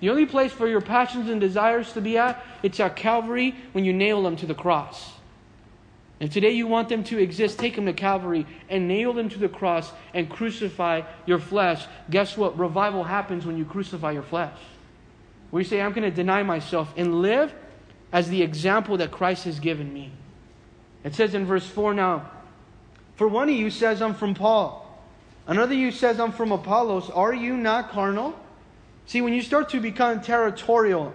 [0.00, 3.84] The only place for your passions and desires to be at, it's at Calvary when
[3.84, 5.12] you nail them to the cross.
[6.18, 9.38] If today you want them to exist, take them to Calvary and nail them to
[9.38, 11.86] the cross and crucify your flesh.
[12.10, 12.58] Guess what?
[12.58, 14.58] Revival happens when you crucify your flesh.
[15.50, 17.54] Where you say, I'm going to deny myself and live
[18.10, 20.10] as the example that Christ has given me.
[21.04, 22.30] It says in verse 4 now,
[23.16, 24.86] For one of you says, I'm from Paul.
[25.46, 27.10] Another you says, I'm from Apollos.
[27.10, 28.38] Are you not carnal?
[29.06, 31.12] See, when you start to become territorial,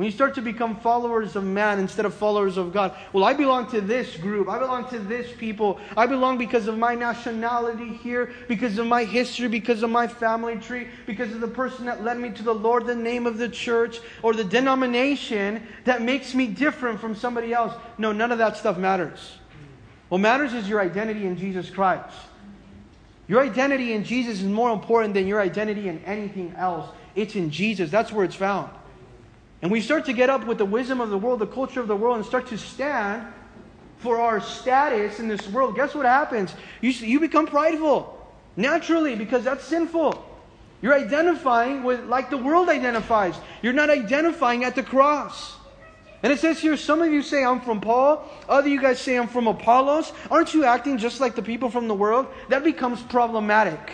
[0.00, 3.34] when you start to become followers of man instead of followers of God, well, I
[3.34, 4.48] belong to this group.
[4.48, 5.78] I belong to this people.
[5.94, 10.56] I belong because of my nationality here, because of my history, because of my family
[10.56, 13.50] tree, because of the person that led me to the Lord, the name of the
[13.50, 17.74] church, or the denomination that makes me different from somebody else.
[17.98, 19.36] No, none of that stuff matters.
[20.08, 22.16] What matters is your identity in Jesus Christ.
[23.28, 26.88] Your identity in Jesus is more important than your identity in anything else.
[27.14, 27.90] It's in Jesus.
[27.90, 28.70] That's where it's found.
[29.62, 31.88] And we start to get up with the wisdom of the world, the culture of
[31.88, 33.26] the world, and start to stand
[33.98, 35.76] for our status in this world.
[35.76, 36.54] Guess what happens?
[36.80, 38.16] You, you become prideful
[38.56, 40.26] naturally because that's sinful.
[40.82, 43.38] You're identifying with like the world identifies.
[43.60, 45.56] You're not identifying at the cross.
[46.22, 48.26] And it says here, some of you say, I'm from Paul.
[48.48, 50.12] Other you guys say, I'm from Apollos.
[50.30, 52.26] Aren't you acting just like the people from the world?
[52.48, 53.92] That becomes problematic.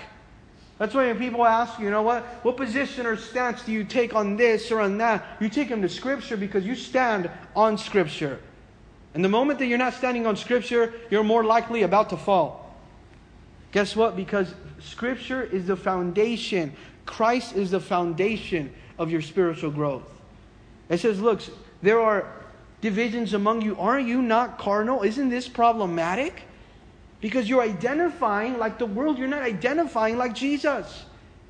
[0.79, 4.15] That's why when people ask, you know what, what position or stance do you take
[4.15, 5.25] on this or on that?
[5.41, 8.39] You take them to Scripture because you stand on Scripture.
[9.15, 12.77] And the moment that you're not standing on Scripture, you're more likely about to fall.
[13.73, 14.17] Guess what?
[14.17, 16.75] Because Scripture is the foundation.
[17.07, 20.05] Christ is the foundation of your spiritual growth.
[20.91, 21.41] It says, look,
[21.81, 22.31] there are
[22.83, 23.77] divisions among you.
[23.79, 25.03] Aren't you not carnal?
[25.03, 26.43] Isn't this problematic?
[27.21, 31.05] Because you're identifying like the world, you're not identifying like Jesus.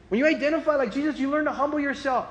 [0.09, 2.29] When you identify like Jesus, you learn to humble yourself.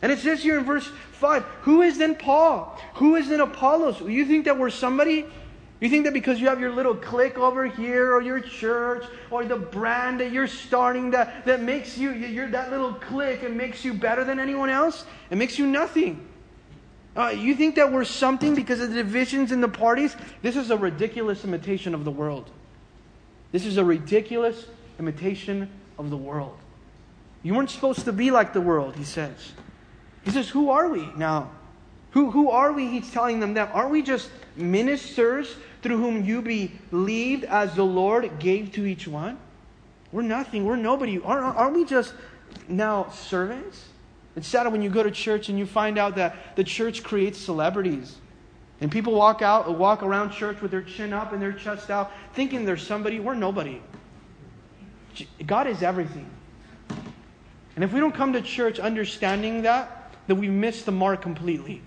[0.00, 2.78] And it says here in verse 5 Who is then Paul?
[2.94, 4.00] Who is then Apollos?
[4.00, 5.26] You think that we're somebody?
[5.80, 9.44] You think that because you have your little clique over here, or your church, or
[9.44, 13.84] the brand that you're starting that, that makes you, you're that little clique and makes
[13.84, 15.04] you better than anyone else?
[15.30, 16.24] It makes you nothing.
[17.16, 20.16] Uh, you think that we're something because of the divisions in the parties?
[20.40, 22.50] This is a ridiculous imitation of the world.
[23.52, 24.66] This is a ridiculous
[24.98, 26.56] imitation of the world.
[27.42, 29.52] You weren't supposed to be like the world, he says.
[30.24, 31.50] He says, Who are we now?
[32.12, 32.88] Who, who are we?
[32.88, 33.70] He's telling them that.
[33.72, 39.38] Aren't we just ministers through whom you believed as the Lord gave to each one?
[40.12, 40.64] We're nothing.
[40.64, 41.18] We're nobody.
[41.20, 42.14] Aren't, aren't we just
[42.68, 43.88] now servants?
[44.36, 47.38] It's sad when you go to church and you find out that the church creates
[47.38, 48.16] celebrities.
[48.82, 52.10] And people walk out, walk around church with their chin up and their chest out,
[52.34, 53.20] thinking they're somebody.
[53.20, 53.80] We're nobody.
[55.46, 56.28] God is everything.
[57.76, 61.80] And if we don't come to church understanding that, then we miss the mark completely.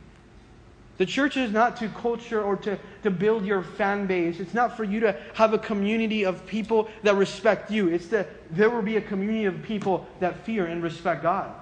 [0.98, 4.40] The church is not to culture or to, to build your fan base.
[4.40, 7.90] It's not for you to have a community of people that respect you.
[7.90, 11.54] It's that there will be a community of people that fear and respect God.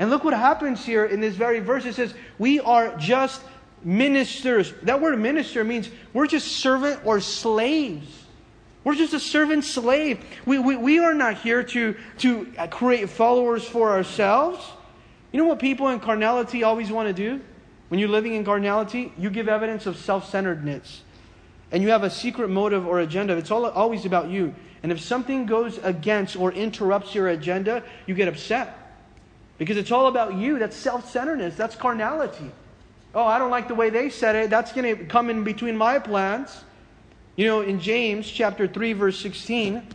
[0.00, 1.84] And look what happens here in this very verse.
[1.86, 3.40] It says, We are just
[3.82, 4.72] ministers.
[4.82, 8.24] That word minister means we're just servant or slaves.
[8.84, 10.24] We're just a servant slave.
[10.44, 14.64] We, we, we are not here to, to create followers for ourselves.
[15.32, 17.42] You know what people in carnality always want to do?
[17.88, 21.02] When you're living in carnality, you give evidence of self centeredness.
[21.72, 23.36] And you have a secret motive or agenda.
[23.36, 24.54] It's all, always about you.
[24.82, 28.76] And if something goes against or interrupts your agenda, you get upset.
[29.58, 30.58] Because it's all about you.
[30.58, 31.56] That's self centeredness.
[31.56, 32.50] That's carnality.
[33.16, 34.50] Oh, I don't like the way they said it.
[34.50, 36.64] That's going to come in between my plans.
[37.34, 39.88] You know, in James chapter 3, verse 16,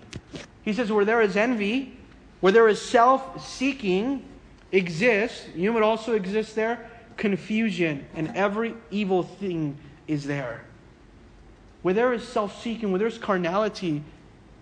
[0.64, 2.00] he says, Where there is envy,
[2.40, 4.26] where there is self seeking,
[4.72, 6.90] exists, you what also exists there?
[7.16, 10.66] Confusion, and every evil thing is there.
[11.84, 14.04] Where there is self seeking, where there's carnality,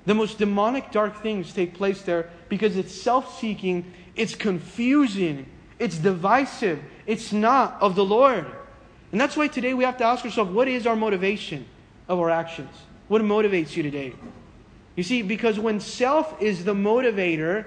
[0.05, 5.45] the most demonic, dark things take place there because it's self seeking, it's confusing,
[5.79, 8.45] it's divisive, it's not of the Lord.
[9.11, 11.65] And that's why today we have to ask ourselves what is our motivation
[12.07, 12.69] of our actions?
[13.07, 14.13] What motivates you today?
[14.95, 17.65] You see, because when self is the motivator,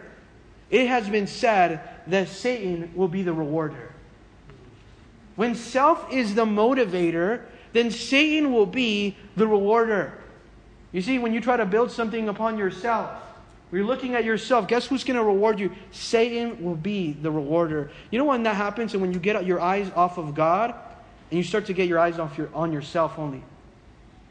[0.70, 3.92] it has been said that Satan will be the rewarder.
[5.34, 10.12] When self is the motivator, then Satan will be the rewarder.
[10.92, 13.10] You see, when you try to build something upon yourself,
[13.72, 15.72] you're looking at yourself, guess who's going to reward you?
[15.92, 17.90] Satan will be the rewarder.
[18.10, 20.74] You know when that happens and when you get your eyes off of God
[21.30, 23.42] and you start to get your eyes off your, on yourself only?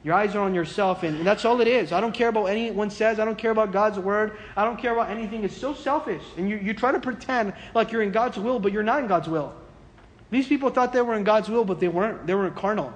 [0.04, 1.92] Your eyes are on yourself, and that's all it is.
[1.92, 3.20] I don't care about anyone says.
[3.20, 4.38] I don't care about God's word.
[4.58, 5.44] I don't care about anything.
[5.44, 6.24] It's so selfish.
[6.38, 9.08] And you, you try to pretend like you're in God's will, but you're not in
[9.08, 9.54] God's will.
[10.32, 12.26] These people thought they were in God's will, but they weren't.
[12.26, 12.92] They were carnal.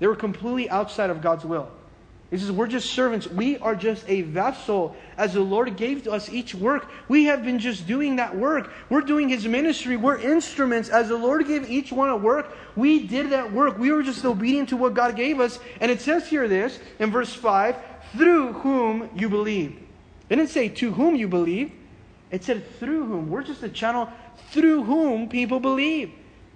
[0.00, 1.70] They were completely outside of God's will.
[2.34, 3.28] He says, We're just servants.
[3.28, 4.96] We are just a vessel.
[5.16, 8.72] As the Lord gave to us each work, we have been just doing that work.
[8.90, 9.96] We're doing His ministry.
[9.96, 10.88] We're instruments.
[10.88, 13.78] As the Lord gave each one a work, we did that work.
[13.78, 15.60] We were just obedient to what God gave us.
[15.80, 17.76] And it says here this in verse 5
[18.16, 19.80] through whom you believe.
[20.28, 21.70] It didn't say to whom you believe,
[22.32, 23.30] it said through whom.
[23.30, 24.08] We're just a channel
[24.50, 26.10] through whom people believe,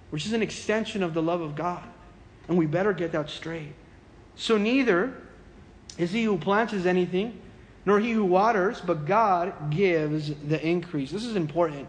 [0.09, 1.83] which is an extension of the love of God.
[2.49, 3.71] And we better get that straight.
[4.35, 5.13] So neither
[5.99, 7.39] is he who plants is anything,
[7.85, 11.11] nor he who waters, but God gives the increase.
[11.11, 11.87] This is important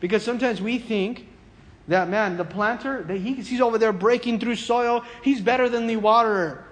[0.00, 1.28] because sometimes we think
[1.88, 5.86] that man, the planter, that he, he's over there breaking through soil, he's better than
[5.86, 6.64] the waterer.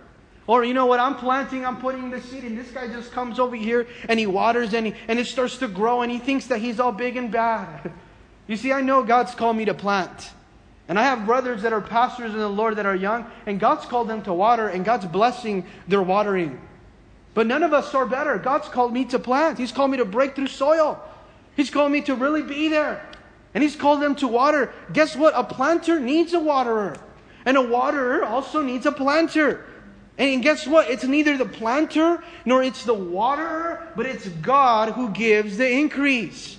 [0.48, 3.38] Or you know what, I'm planting, I'm putting the seed, and this guy just comes
[3.38, 6.48] over here and he waters and, he, and it starts to grow, and he thinks
[6.48, 7.92] that he's all big and bad.
[8.46, 10.30] You see, I know God's called me to plant.
[10.88, 13.86] And I have brothers that are pastors in the Lord that are young, and God's
[13.86, 16.60] called them to water, and God's blessing their watering.
[17.32, 18.38] But none of us are better.
[18.38, 21.02] God's called me to plant, He's called me to break through soil,
[21.56, 23.04] He's called me to really be there.
[23.54, 24.72] And He's called them to water.
[24.92, 25.32] Guess what?
[25.36, 26.96] A planter needs a waterer,
[27.46, 29.64] and a waterer also needs a planter.
[30.16, 30.90] And guess what?
[30.90, 36.56] It's neither the planter nor it's the waterer, but it's God who gives the increase.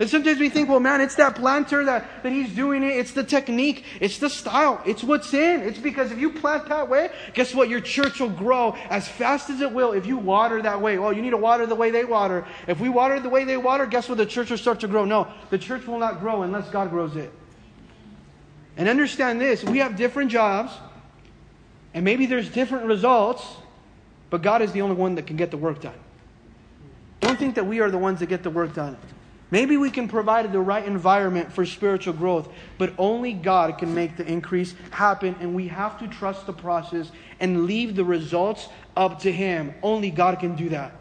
[0.00, 2.96] And sometimes we think, well, man, it's that planter that, that he's doing it.
[2.96, 3.84] It's the technique.
[4.00, 4.80] It's the style.
[4.86, 5.62] It's what's in.
[5.62, 7.68] It's because if you plant that way, guess what?
[7.68, 10.98] Your church will grow as fast as it will if you water that way.
[10.98, 12.46] Oh, you need to water the way they water.
[12.68, 14.18] If we water the way they water, guess what?
[14.18, 15.04] The church will start to grow.
[15.04, 17.32] No, the church will not grow unless God grows it.
[18.76, 20.72] And understand this we have different jobs,
[21.92, 23.44] and maybe there's different results,
[24.30, 25.98] but God is the only one that can get the work done.
[27.18, 28.96] Don't think that we are the ones that get the work done.
[29.50, 34.16] Maybe we can provide the right environment for spiritual growth, but only God can make
[34.16, 39.20] the increase happen, and we have to trust the process and leave the results up
[39.20, 39.74] to Him.
[39.82, 40.92] Only God can do that.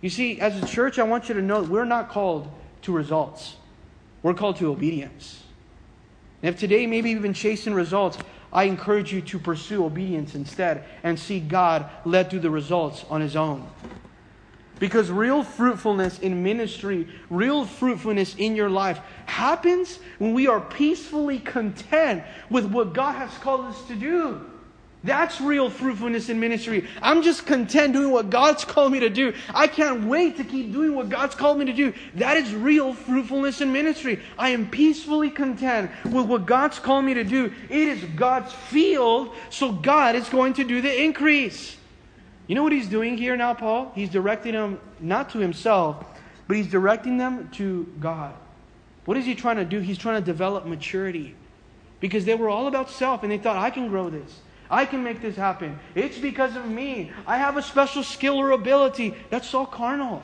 [0.00, 2.50] You see, as a church, I want you to know we're not called
[2.82, 3.56] to results,
[4.22, 5.44] we're called to obedience.
[6.42, 8.18] And if today maybe you've been chasing results,
[8.52, 13.20] I encourage you to pursue obedience instead and see God led through the results on
[13.20, 13.66] His own.
[14.82, 21.38] Because real fruitfulness in ministry, real fruitfulness in your life happens when we are peacefully
[21.38, 24.44] content with what God has called us to do.
[25.04, 26.88] That's real fruitfulness in ministry.
[27.00, 29.34] I'm just content doing what God's called me to do.
[29.54, 31.94] I can't wait to keep doing what God's called me to do.
[32.16, 34.18] That is real fruitfulness in ministry.
[34.36, 37.52] I am peacefully content with what God's called me to do.
[37.70, 41.76] It is God's field, so God is going to do the increase.
[42.46, 43.92] You know what he's doing here now, Paul?
[43.94, 46.04] He's directing them not to himself,
[46.48, 48.34] but he's directing them to God.
[49.04, 49.80] What is he trying to do?
[49.80, 51.34] He's trying to develop maturity.
[52.00, 54.40] Because they were all about self and they thought, I can grow this.
[54.70, 55.78] I can make this happen.
[55.94, 57.12] It's because of me.
[57.26, 59.14] I have a special skill or ability.
[59.30, 60.22] That's all carnal.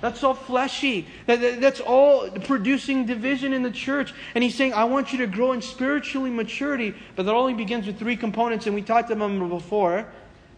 [0.00, 1.06] That's all fleshy.
[1.26, 4.14] That, that, that's all producing division in the church.
[4.34, 6.94] And he's saying, I want you to grow in spiritually maturity.
[7.14, 10.06] But that only begins with three components, and we talked about them before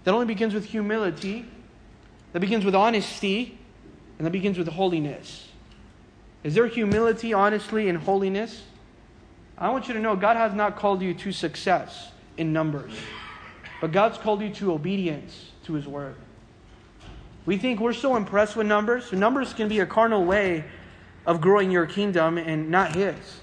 [0.05, 1.47] that only begins with humility,
[2.33, 3.59] that begins with honesty,
[4.19, 5.49] and that begins with holiness.
[6.43, 8.63] Is there humility, honestly, and holiness?
[9.57, 12.93] I want you to know God has not called you to success in numbers,
[13.81, 16.17] but God's called you to obedience to His Word.
[17.47, 19.13] We think we're so impressed with numbers.
[19.13, 20.65] Numbers can be a carnal way
[21.27, 23.41] of growing your kingdom and not His.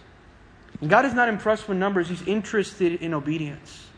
[0.86, 3.89] God is not impressed with numbers, He's interested in obedience.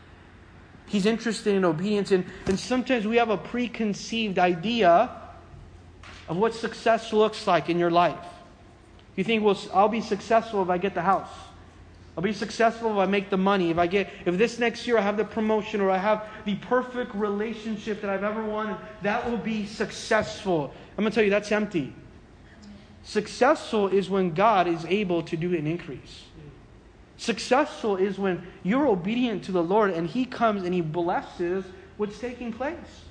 [0.92, 2.12] He's interested in obedience.
[2.12, 5.08] And, and sometimes we have a preconceived idea
[6.28, 8.26] of what success looks like in your life.
[9.16, 11.30] You think, well, I'll be successful if I get the house.
[12.14, 14.98] I'll be successful if I make the money, if I get if this next year
[14.98, 19.30] I have the promotion or I have the perfect relationship that I've ever wanted, that
[19.30, 20.74] will be successful.
[20.98, 21.94] I'm going to tell you that's empty.
[23.02, 26.24] Successful is when God is able to do an increase.
[27.22, 31.64] Successful is when you're obedient to the Lord and He comes and He blesses
[31.96, 33.04] what's taking place.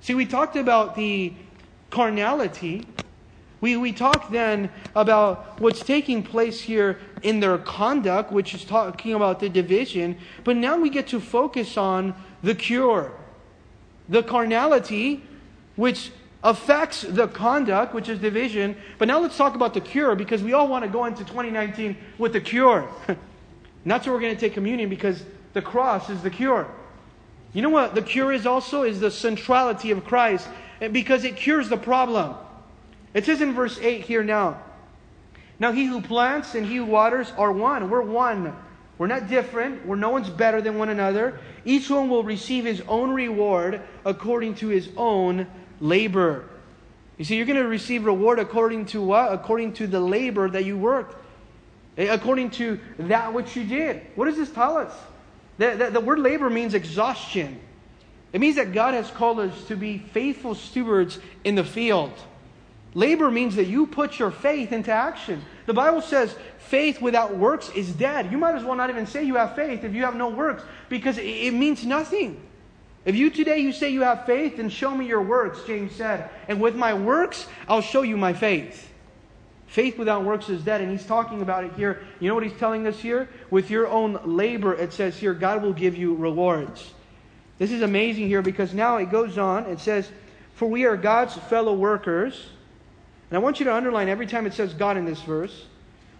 [0.00, 1.34] See, we talked about the
[1.90, 2.86] carnality.
[3.60, 9.12] We, we talked then about what's taking place here in their conduct, which is talking
[9.12, 10.16] about the division.
[10.42, 13.12] But now we get to focus on the cure.
[14.08, 15.22] The carnality,
[15.76, 16.12] which
[16.42, 18.76] affects the conduct, which is division.
[18.98, 21.96] But now let's talk about the cure because we all want to go into 2019
[22.18, 22.88] with the cure.
[23.08, 23.18] and
[23.84, 26.68] that's where we're going to take communion because the cross is the cure.
[27.52, 28.82] You know what the cure is also?
[28.82, 30.48] Is the centrality of Christ
[30.92, 32.36] because it cures the problem.
[33.14, 34.62] It says in verse 8 here now.
[35.58, 37.90] Now he who plants and he who waters are one.
[37.90, 38.54] We're one.
[38.96, 39.86] We're not different.
[39.86, 41.40] We're no one's better than one another.
[41.64, 45.46] Each one will receive his own reward according to his own
[45.80, 46.44] labor.
[47.16, 49.32] You see, you're going to receive reward according to what?
[49.32, 51.16] According to the labor that you worked.
[51.96, 54.02] Eh, according to that which you did.
[54.14, 54.94] What does this tell us?
[55.58, 57.60] The, the, the word labor means exhaustion.
[58.32, 62.12] It means that God has called us to be faithful stewards in the field.
[62.94, 65.44] Labor means that you put your faith into action.
[65.66, 68.30] The Bible says faith without works is dead.
[68.30, 70.62] You might as well not even say you have faith if you have no works
[70.88, 72.40] because it means nothing.
[73.08, 76.28] If you today you say you have faith, then show me your works, James said.
[76.46, 78.86] And with my works, I'll show you my faith.
[79.66, 80.82] Faith without works is dead.
[80.82, 82.02] And he's talking about it here.
[82.20, 83.30] You know what he's telling us here?
[83.48, 86.92] With your own labor, it says here, God will give you rewards.
[87.56, 89.64] This is amazing here because now it goes on.
[89.64, 90.10] It says,
[90.56, 92.50] For we are God's fellow workers.
[93.30, 95.64] And I want you to underline every time it says God in this verse.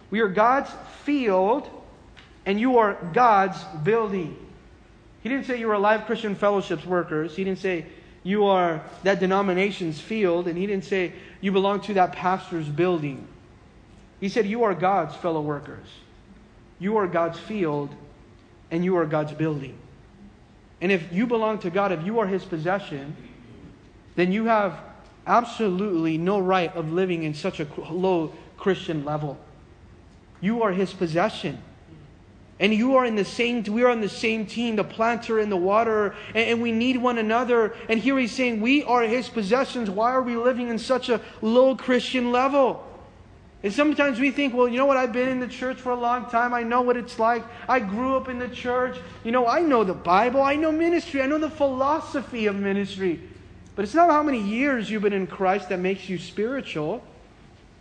[0.09, 0.71] We are God's
[1.03, 1.69] field,
[2.47, 4.35] and you are God's building.
[5.29, 7.35] He didn't say you are Life Christian Fellowship's workers.
[7.35, 7.85] He didn't say
[8.23, 13.27] you are that denomination's field, and he didn't say you belong to that pastor's building.
[14.19, 15.85] He said you are God's fellow workers.
[16.79, 17.93] You are God's field,
[18.71, 19.77] and you are God's building.
[20.81, 23.15] And if you belong to God, if you are His possession,
[24.15, 24.79] then you have
[25.27, 29.37] absolutely no right of living in such a low Christian level.
[30.41, 31.61] You are His possession.
[32.59, 35.49] And you are in the same, we are on the same team, the planter and
[35.49, 37.73] the water, and, and, we need one another.
[37.87, 39.89] And here he's saying, we are his possessions.
[39.89, 42.85] Why are we living in such a low Christian level?
[43.63, 44.97] And sometimes we think, well, you know what?
[44.97, 46.53] I've been in the church for a long time.
[46.53, 47.43] I know what it's like.
[47.67, 48.97] I grew up in the church.
[49.23, 50.41] You know, I know the Bible.
[50.41, 51.21] I know ministry.
[51.21, 53.21] I know the philosophy of ministry.
[53.75, 57.03] But it's not how many years you've been in Christ that makes you spiritual.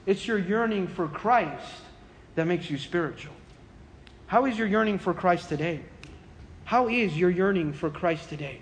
[0.06, 1.66] It's your yearning for Christ
[2.34, 3.34] that makes you spiritual.
[4.28, 5.80] How is your yearning for Christ today?
[6.64, 8.60] How is your yearning for Christ today?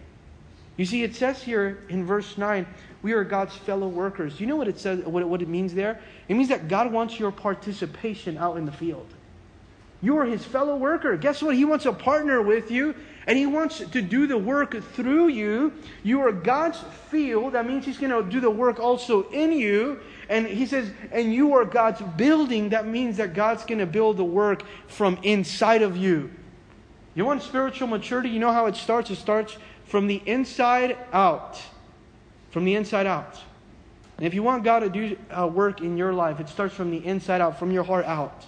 [0.77, 2.64] You see, it says here in verse 9,
[3.03, 4.41] we are God's fellow workers.
[4.41, 6.01] You know what it says, what it, what it means there?
[6.29, 9.12] It means that God wants your participation out in the field.
[10.03, 11.16] You are his fellow worker.
[11.16, 11.55] Guess what?
[11.55, 12.94] He wants to partner with you
[13.26, 15.72] and he wants to do the work through you.
[16.05, 16.78] You are God's
[17.11, 17.55] field.
[17.55, 20.01] That means he's going to do the work also in you.
[20.28, 22.68] And he says, and you are God's building.
[22.68, 26.30] That means that God's going to build the work from inside of you.
[27.14, 28.28] You want spiritual maturity?
[28.28, 29.11] You know how it starts?
[29.11, 31.61] It starts from the inside out.
[32.51, 33.40] From the inside out.
[34.18, 36.90] And if you want God to do uh, work in your life, it starts from
[36.90, 38.47] the inside out, from your heart out.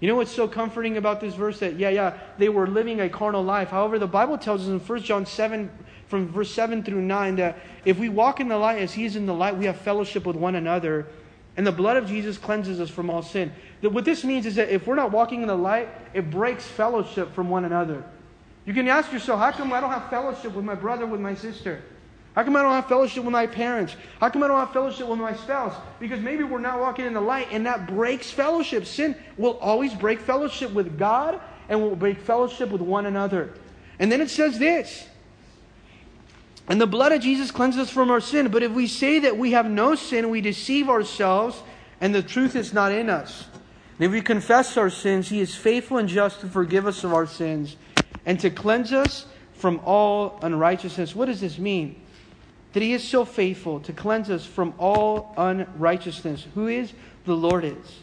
[0.00, 1.60] You know what's so comforting about this verse?
[1.60, 3.68] That, yeah, yeah, they were living a carnal life.
[3.68, 5.70] However, the Bible tells us in 1 John 7,
[6.08, 9.16] from verse 7 through 9 that if we walk in the light as he is
[9.16, 11.06] in the light, we have fellowship with one another.
[11.56, 13.52] And the blood of Jesus cleanses us from all sin.
[13.80, 16.64] That what this means is that if we're not walking in the light, it breaks
[16.66, 18.04] fellowship from one another.
[18.66, 21.34] You can ask yourself, how come I don't have fellowship with my brother, with my
[21.34, 21.82] sister?
[22.36, 23.96] How come I don't have fellowship with my parents?
[24.20, 25.74] How come I don't have fellowship with my spouse?
[25.98, 28.86] Because maybe we're not walking in the light and that breaks fellowship.
[28.86, 33.54] Sin will always break fellowship with God and will break fellowship with one another.
[33.98, 35.08] And then it says this
[36.68, 38.48] and the blood of Jesus cleanses us from our sin.
[38.48, 41.62] But if we say that we have no sin, we deceive ourselves,
[42.00, 43.46] and the truth is not in us.
[43.98, 47.14] And if we confess our sins, He is faithful and just to forgive us of
[47.14, 47.76] our sins
[48.24, 51.14] and to cleanse us from all unrighteousness.
[51.14, 52.02] What does this mean?
[52.76, 56.46] That He is so faithful to cleanse us from all unrighteousness.
[56.54, 56.92] Who is?
[57.24, 58.00] The Lord is.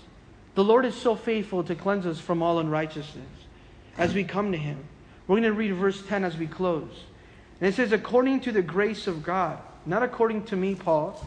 [0.56, 3.30] The Lord is so faithful to cleanse us from all unrighteousness
[4.00, 4.84] as we come to Him.
[5.28, 7.04] We're going to read verse 10 as we close.
[7.62, 11.24] And it says, according to the grace of God, not according to me, Paul,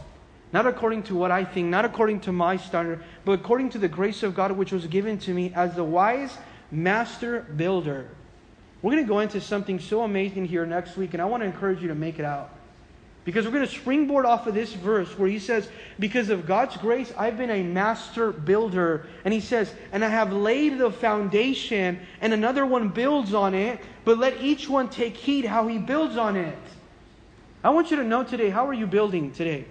[0.52, 3.88] Not according to what I think, not according to my standard, but according to the
[3.88, 6.36] grace of God which was given to me as the wise
[6.70, 8.08] master builder.
[8.82, 11.46] We're going to go into something so amazing here next week, and I want to
[11.46, 12.55] encourage you to make it out.
[13.26, 15.68] Because we're going to springboard off of this verse where he says,
[15.98, 19.08] Because of God's grace, I've been a master builder.
[19.24, 23.80] And he says, And I have laid the foundation, and another one builds on it,
[24.04, 26.56] but let each one take heed how he builds on it.
[27.64, 29.64] I want you to know today, how are you building today?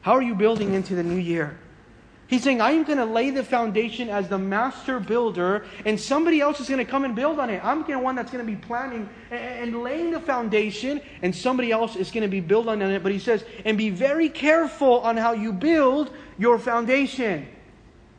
[0.00, 1.56] How are you building into the new year?
[2.32, 6.60] He's saying, I'm going to lay the foundation as the master builder, and somebody else
[6.60, 7.62] is going to come and build on it.
[7.62, 11.94] I'm the one that's going to be planning and laying the foundation, and somebody else
[11.94, 13.02] is going to be building on it.
[13.02, 17.46] But he says, and be very careful on how you build your foundation.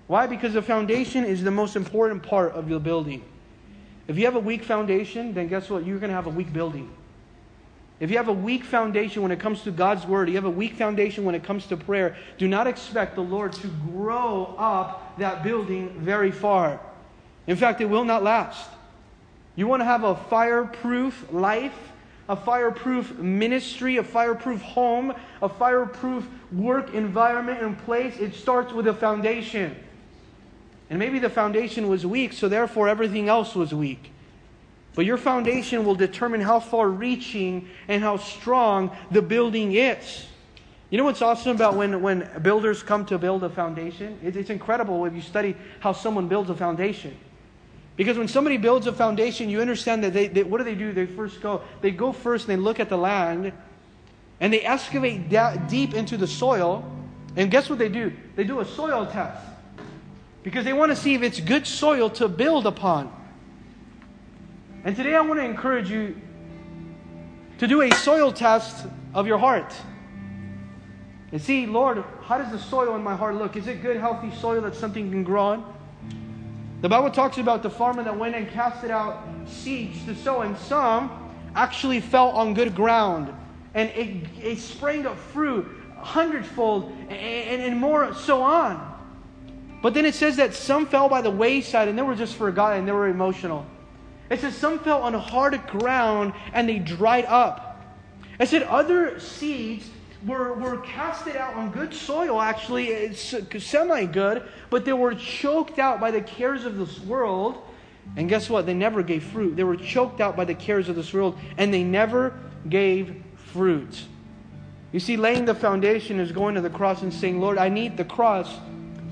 [0.05, 0.27] Why?
[0.27, 3.23] Because the foundation is the most important part of your building.
[4.07, 5.87] If you have a weak foundation, then guess what?
[5.87, 6.93] You're going to have a weak building.
[7.99, 10.49] If you have a weak foundation when it comes to God's word, you have a
[10.49, 15.17] weak foundation when it comes to prayer, do not expect the Lord to grow up
[15.19, 16.79] that building very far.
[17.47, 18.69] In fact, it will not last.
[19.55, 21.77] You want to have a fireproof life,
[22.27, 28.17] a fireproof ministry, a fireproof home, a fireproof work environment and place.
[28.17, 29.75] It starts with a foundation.
[30.89, 34.12] And maybe the foundation was weak, so therefore everything else was weak.
[34.95, 40.27] But your foundation will determine how far reaching and how strong the building is.
[40.89, 44.19] You know what's awesome about when, when builders come to build a foundation?
[44.21, 47.17] It's, it's incredible if you study how someone builds a foundation.
[47.95, 50.93] Because when somebody builds a foundation, you understand that they, they, what do they do?
[50.93, 53.53] They first go, they go first and they look at the land
[54.39, 56.83] and they excavate da- deep into the soil.
[57.35, 58.13] And guess what they do?
[58.35, 59.43] They do a soil test.
[60.43, 63.11] Because they want to see if it's good soil to build upon.
[64.85, 66.19] And today I want to encourage you
[67.57, 69.73] to do a soil test of your heart.
[71.31, 73.55] And see, Lord, how does the soil in my heart look?
[73.55, 75.73] Is it good, healthy soil that something can grow on?
[76.81, 80.57] The Bible talks about the farmer that went and casted out seeds to sow, and
[80.57, 83.33] some actually fell on good ground.
[83.73, 85.65] And it, it sprang up fruit
[85.97, 88.91] hundredfold and, and, more so on.
[89.81, 92.79] But then it says that some fell by the wayside and they were just forgotten,
[92.79, 93.65] and they were emotional.
[94.33, 97.79] It says some fell on hard ground and they dried up.
[98.39, 99.87] It said other seeds
[100.25, 105.77] were, were casted out on good soil, actually, it's semi good, but they were choked
[105.77, 107.61] out by the cares of this world.
[108.17, 108.65] And guess what?
[108.65, 109.55] They never gave fruit.
[109.55, 114.03] They were choked out by the cares of this world, and they never gave fruit.
[114.91, 117.97] You see, laying the foundation is going to the cross and saying, Lord, I need
[117.97, 118.51] the cross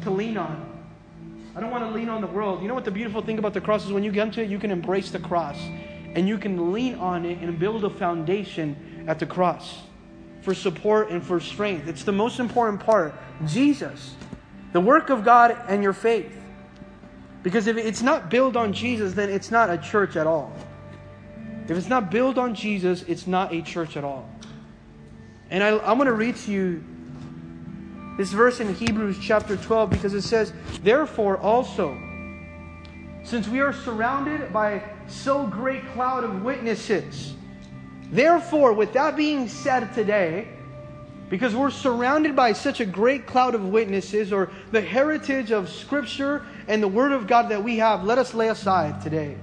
[0.02, 0.71] to lean on.
[1.56, 2.62] I don't want to lean on the world.
[2.62, 4.49] You know what the beautiful thing about the cross is when you get to it,
[4.49, 5.58] you can embrace the cross
[6.16, 9.82] and you can lean on it and build a foundation at the cross
[10.41, 11.88] for support and for strength.
[11.88, 13.14] It's the most important part.
[13.45, 14.16] Jesus,
[14.72, 16.38] the work of God and your faith.
[17.43, 20.54] Because if it's not built on Jesus, then it's not a church at all.
[21.66, 24.30] If it's not built on Jesus, it's not a church at all.
[25.49, 26.84] And I, I'm going to read to you
[28.18, 30.53] this verse in Hebrews chapter 12 because it says,
[30.84, 31.97] Therefore also,
[33.24, 37.34] since we are surrounded by so great cloud of witnesses,
[38.12, 40.47] therefore, with that being said today,
[41.30, 46.45] because we're surrounded by such a great cloud of witnesses, or the heritage of Scripture
[46.68, 49.38] and the Word of God that we have, let us lay aside today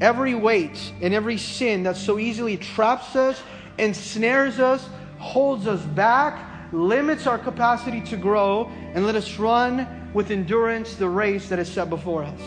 [0.00, 3.42] every weight and every sin that so easily traps us,
[3.78, 4.88] ensnares us,
[5.18, 11.08] holds us back, limits our capacity to grow, and let us run with endurance the
[11.08, 12.40] race that is set before us.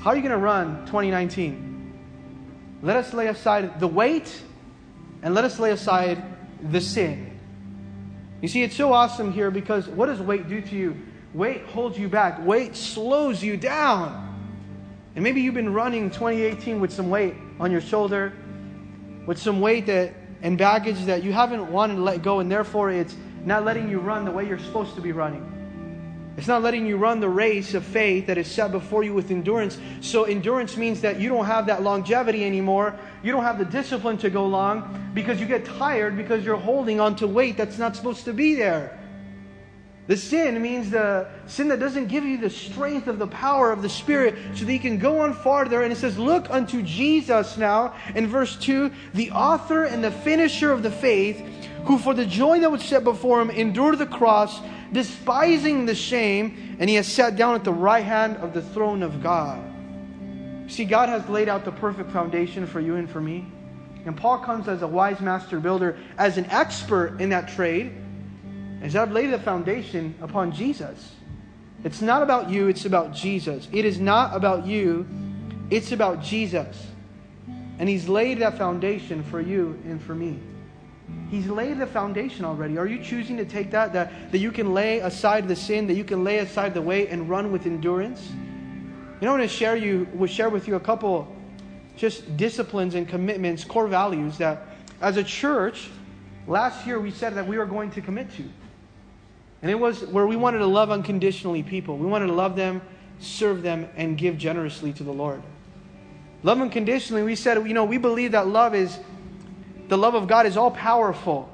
[0.00, 1.72] How are you going to run 2019?
[2.82, 4.42] Let us lay aside the weight
[5.22, 6.22] and let us lay aside
[6.70, 7.38] the sin.
[8.40, 10.96] You see, it's so awesome here because what does weight do to you?
[11.32, 14.28] Weight holds you back, weight slows you down.
[15.14, 18.32] And maybe you've been running 2018 with some weight on your shoulder,
[19.26, 22.90] with some weight that and baggage that you haven't wanted to let go, and therefore
[22.90, 25.48] it's not letting you run the way you're supposed to be running.
[26.36, 29.30] It's not letting you run the race of faith that is set before you with
[29.30, 29.78] endurance.
[30.00, 32.98] So, endurance means that you don't have that longevity anymore.
[33.22, 37.00] You don't have the discipline to go long because you get tired because you're holding
[37.00, 38.98] on to weight that's not supposed to be there.
[40.08, 43.82] The sin means the sin that doesn't give you the strength of the power of
[43.82, 45.82] the Spirit so that you can go on farther.
[45.82, 50.72] And it says, Look unto Jesus now in verse 2, the author and the finisher
[50.72, 51.40] of the faith,
[51.84, 54.60] who for the joy that was set before him endured the cross,
[54.92, 59.04] despising the shame, and he has sat down at the right hand of the throne
[59.04, 59.62] of God.
[60.66, 63.46] See, God has laid out the perfect foundation for you and for me.
[64.04, 67.92] And Paul comes as a wise master builder, as an expert in that trade.
[68.82, 71.12] Is I've laid the foundation upon Jesus.
[71.84, 73.68] It's not about you, it's about Jesus.
[73.72, 75.06] It is not about you,
[75.70, 76.86] it's about Jesus.
[77.78, 80.38] And He's laid that foundation for you and for me.
[81.30, 82.78] He's laid the foundation already.
[82.78, 84.32] Are you choosing to take that, that?
[84.32, 87.28] That you can lay aside the sin, that you can lay aside the weight and
[87.28, 88.30] run with endurance?
[88.30, 91.34] You know, I want to share you, will share with you a couple
[91.96, 94.66] just disciplines and commitments, core values that
[95.00, 95.88] as a church,
[96.46, 98.44] last year we said that we were going to commit to.
[99.62, 101.96] And it was where we wanted to love unconditionally people.
[101.96, 102.82] We wanted to love them,
[103.20, 105.40] serve them, and give generously to the Lord.
[106.42, 108.98] Love unconditionally, we said, you know, we believe that love is,
[109.86, 111.48] the love of God is all powerful.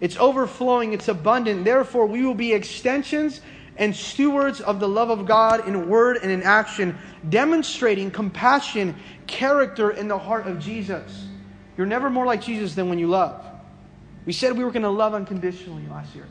[0.00, 1.64] It's overflowing, it's abundant.
[1.64, 3.40] Therefore, we will be extensions
[3.76, 8.96] and stewards of the love of God in word and in action, demonstrating compassion,
[9.28, 11.26] character in the heart of Jesus.
[11.76, 13.44] You're never more like Jesus than when you love.
[14.26, 16.26] We said we were going to love unconditionally last year.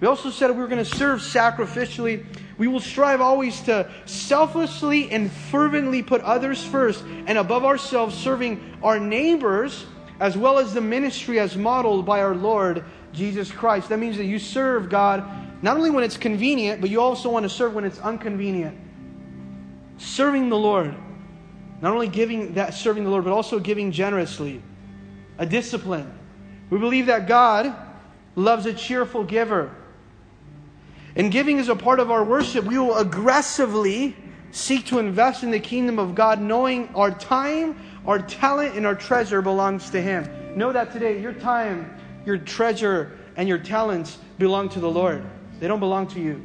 [0.00, 2.24] We also said we were going to serve sacrificially.
[2.56, 8.78] We will strive always to selflessly and fervently put others first and above ourselves, serving
[8.82, 9.86] our neighbors
[10.20, 13.88] as well as the ministry as modeled by our Lord Jesus Christ.
[13.88, 15.24] That means that you serve God
[15.62, 18.78] not only when it's convenient, but you also want to serve when it's inconvenient.
[19.98, 20.94] Serving the Lord.
[21.80, 24.62] Not only giving that serving the Lord, but also giving generously.
[25.38, 26.12] A discipline.
[26.70, 27.74] We believe that God
[28.36, 29.74] loves a cheerful giver.
[31.18, 32.64] And giving is a part of our worship.
[32.64, 34.16] We will aggressively
[34.52, 38.94] seek to invest in the kingdom of God, knowing our time, our talent, and our
[38.94, 40.56] treasure belongs to Him.
[40.56, 41.94] Know that today, your time,
[42.24, 45.24] your treasure, and your talents belong to the Lord.
[45.58, 46.42] They don't belong to you.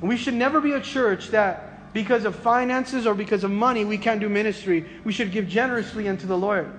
[0.00, 3.84] And we should never be a church that, because of finances or because of money,
[3.84, 4.86] we can't do ministry.
[5.04, 6.72] We should give generously unto the Lord.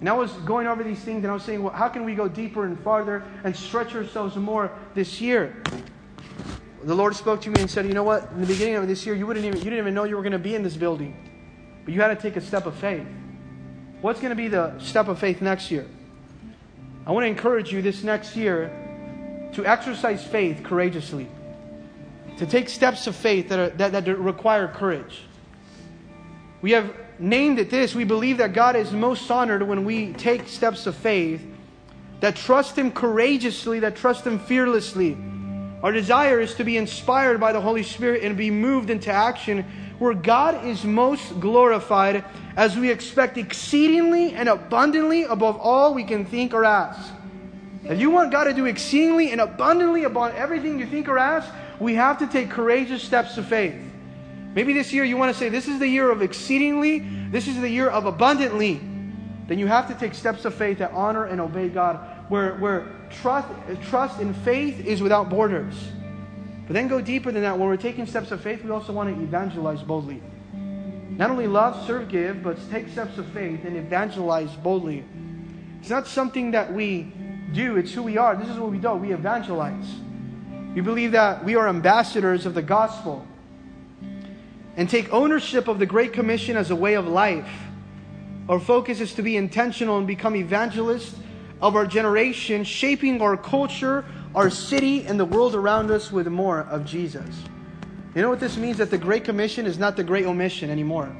[0.00, 2.14] And I was going over these things and I was saying, well, how can we
[2.14, 5.62] go deeper and farther and stretch ourselves more this year?
[6.84, 8.30] The Lord spoke to me and said, You know what?
[8.32, 10.22] In the beginning of this year, you, wouldn't even, you didn't even know you were
[10.22, 11.16] going to be in this building.
[11.84, 13.06] But you had to take a step of faith.
[14.00, 15.86] What's going to be the step of faith next year?
[17.06, 18.70] I want to encourage you this next year
[19.52, 21.28] to exercise faith courageously,
[22.36, 25.22] to take steps of faith that, are, that, that require courage.
[26.60, 27.94] We have named it this.
[27.94, 31.42] We believe that God is most honored when we take steps of faith
[32.20, 35.16] that trust Him courageously, that trust Him fearlessly
[35.82, 39.64] our desire is to be inspired by the Holy Spirit and be moved into action
[39.98, 42.24] where God is most glorified
[42.56, 47.12] as we expect exceedingly and abundantly above all we can think or ask.
[47.84, 51.48] If you want God to do exceedingly and abundantly above everything you think or ask,
[51.78, 53.76] we have to take courageous steps of faith.
[54.54, 57.00] Maybe this year you want to say, This is the year of exceedingly,
[57.30, 58.80] this is the year of abundantly.
[59.46, 62.92] Then you have to take steps of faith that honor and obey God, where, where
[63.10, 63.48] trust,
[63.88, 65.74] trust and faith is without borders.
[66.66, 67.58] But then go deeper than that.
[67.58, 70.20] When we're taking steps of faith, we also want to evangelize boldly.
[70.52, 75.04] Not only love, serve, give, but take steps of faith and evangelize boldly.
[75.80, 77.12] It's not something that we
[77.52, 78.34] do, it's who we are.
[78.36, 78.92] This is what we do.
[78.94, 79.86] We evangelize.
[80.74, 83.26] We believe that we are ambassadors of the gospel
[84.76, 87.48] and take ownership of the Great Commission as a way of life.
[88.48, 91.18] Our focus is to be intentional and become evangelists
[91.60, 94.04] of our generation, shaping our culture,
[94.34, 97.34] our city, and the world around us with more of Jesus.
[98.14, 98.78] You know what this means?
[98.78, 101.14] That the Great Commission is not the Great Omission anymore.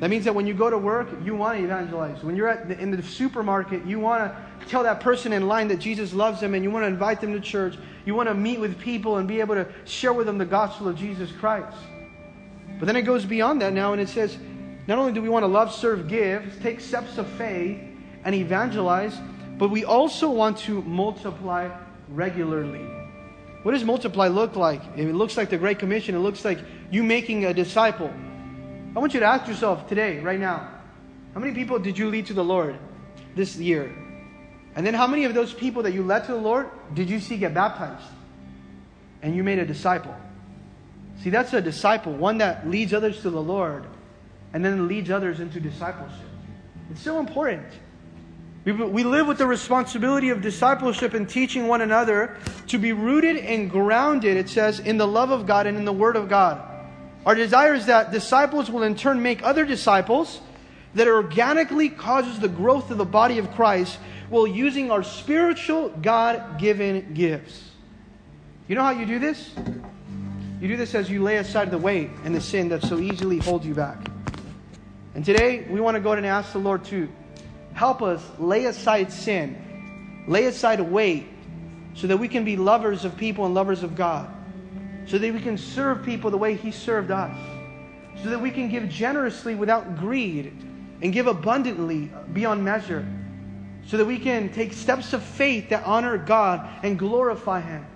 [0.00, 2.22] That means that when you go to work, you want to evangelize.
[2.22, 5.68] When you're at the, in the supermarket, you want to tell that person in line
[5.68, 7.76] that Jesus loves them and you want to invite them to church.
[8.06, 10.88] You want to meet with people and be able to share with them the gospel
[10.88, 11.76] of Jesus Christ.
[12.78, 14.38] But then it goes beyond that now and it says,
[14.86, 17.78] not only do we want to love, serve, give, take steps of faith,
[18.24, 19.18] and evangelize,
[19.60, 21.68] but we also want to multiply
[22.08, 22.80] regularly.
[23.62, 24.80] What does multiply look like?
[24.96, 26.58] It looks like the Great Commission, it looks like
[26.90, 28.10] you making a disciple.
[28.96, 30.66] I want you to ask yourself today, right now,
[31.34, 32.78] how many people did you lead to the Lord
[33.36, 33.94] this year?
[34.76, 37.20] And then how many of those people that you led to the Lord did you
[37.20, 38.08] see get baptized?
[39.20, 40.16] And you made a disciple.
[41.22, 43.84] See, that's a disciple, one that leads others to the Lord
[44.54, 46.30] and then leads others into discipleship.
[46.90, 47.66] It's so important.
[48.64, 52.36] We, we live with the responsibility of discipleship and teaching one another
[52.66, 55.92] to be rooted and grounded, it says, in the love of God and in the
[55.92, 56.60] Word of God.
[57.24, 60.40] Our desire is that disciples will in turn make other disciples
[60.94, 63.98] that organically causes the growth of the body of Christ
[64.28, 67.70] while using our spiritual God given gifts.
[68.68, 69.50] You know how you do this?
[70.60, 73.38] You do this as you lay aside the weight and the sin that so easily
[73.38, 73.98] holds you back.
[75.14, 77.08] And today we want to go and ask the Lord to
[77.74, 81.26] help us lay aside sin, lay aside weight,
[81.94, 84.28] so that we can be lovers of people and lovers of God,
[85.06, 87.36] so that we can serve people the way He served us,
[88.22, 90.52] so that we can give generously without greed
[91.02, 93.06] and give abundantly beyond measure,
[93.86, 97.86] so that we can take steps of faith that honor God and glorify Him.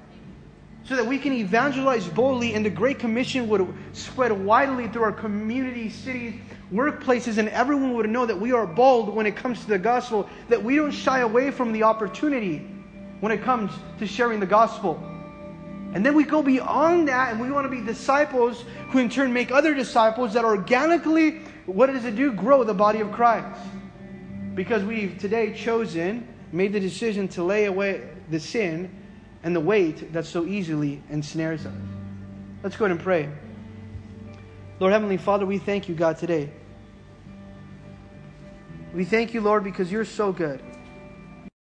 [0.84, 5.12] So that we can evangelize boldly and the Great Commission would spread widely through our
[5.12, 6.34] communities, cities,
[6.74, 10.28] workplaces, and everyone would know that we are bold when it comes to the gospel,
[10.48, 12.58] that we don't shy away from the opportunity
[13.20, 15.02] when it comes to sharing the gospel.
[15.94, 19.32] And then we go beyond that and we want to be disciples who in turn
[19.32, 22.32] make other disciples that organically, what does it do?
[22.32, 23.60] Grow the body of Christ.
[24.56, 28.90] Because we've today chosen, made the decision to lay away the sin
[29.44, 31.72] and the weight that so easily ensnares us.
[32.64, 33.28] Let's go ahead and pray.
[34.80, 36.50] Lord Heavenly Father, we thank you, God, today.
[38.95, 40.61] We thank you, Lord, because you're so good.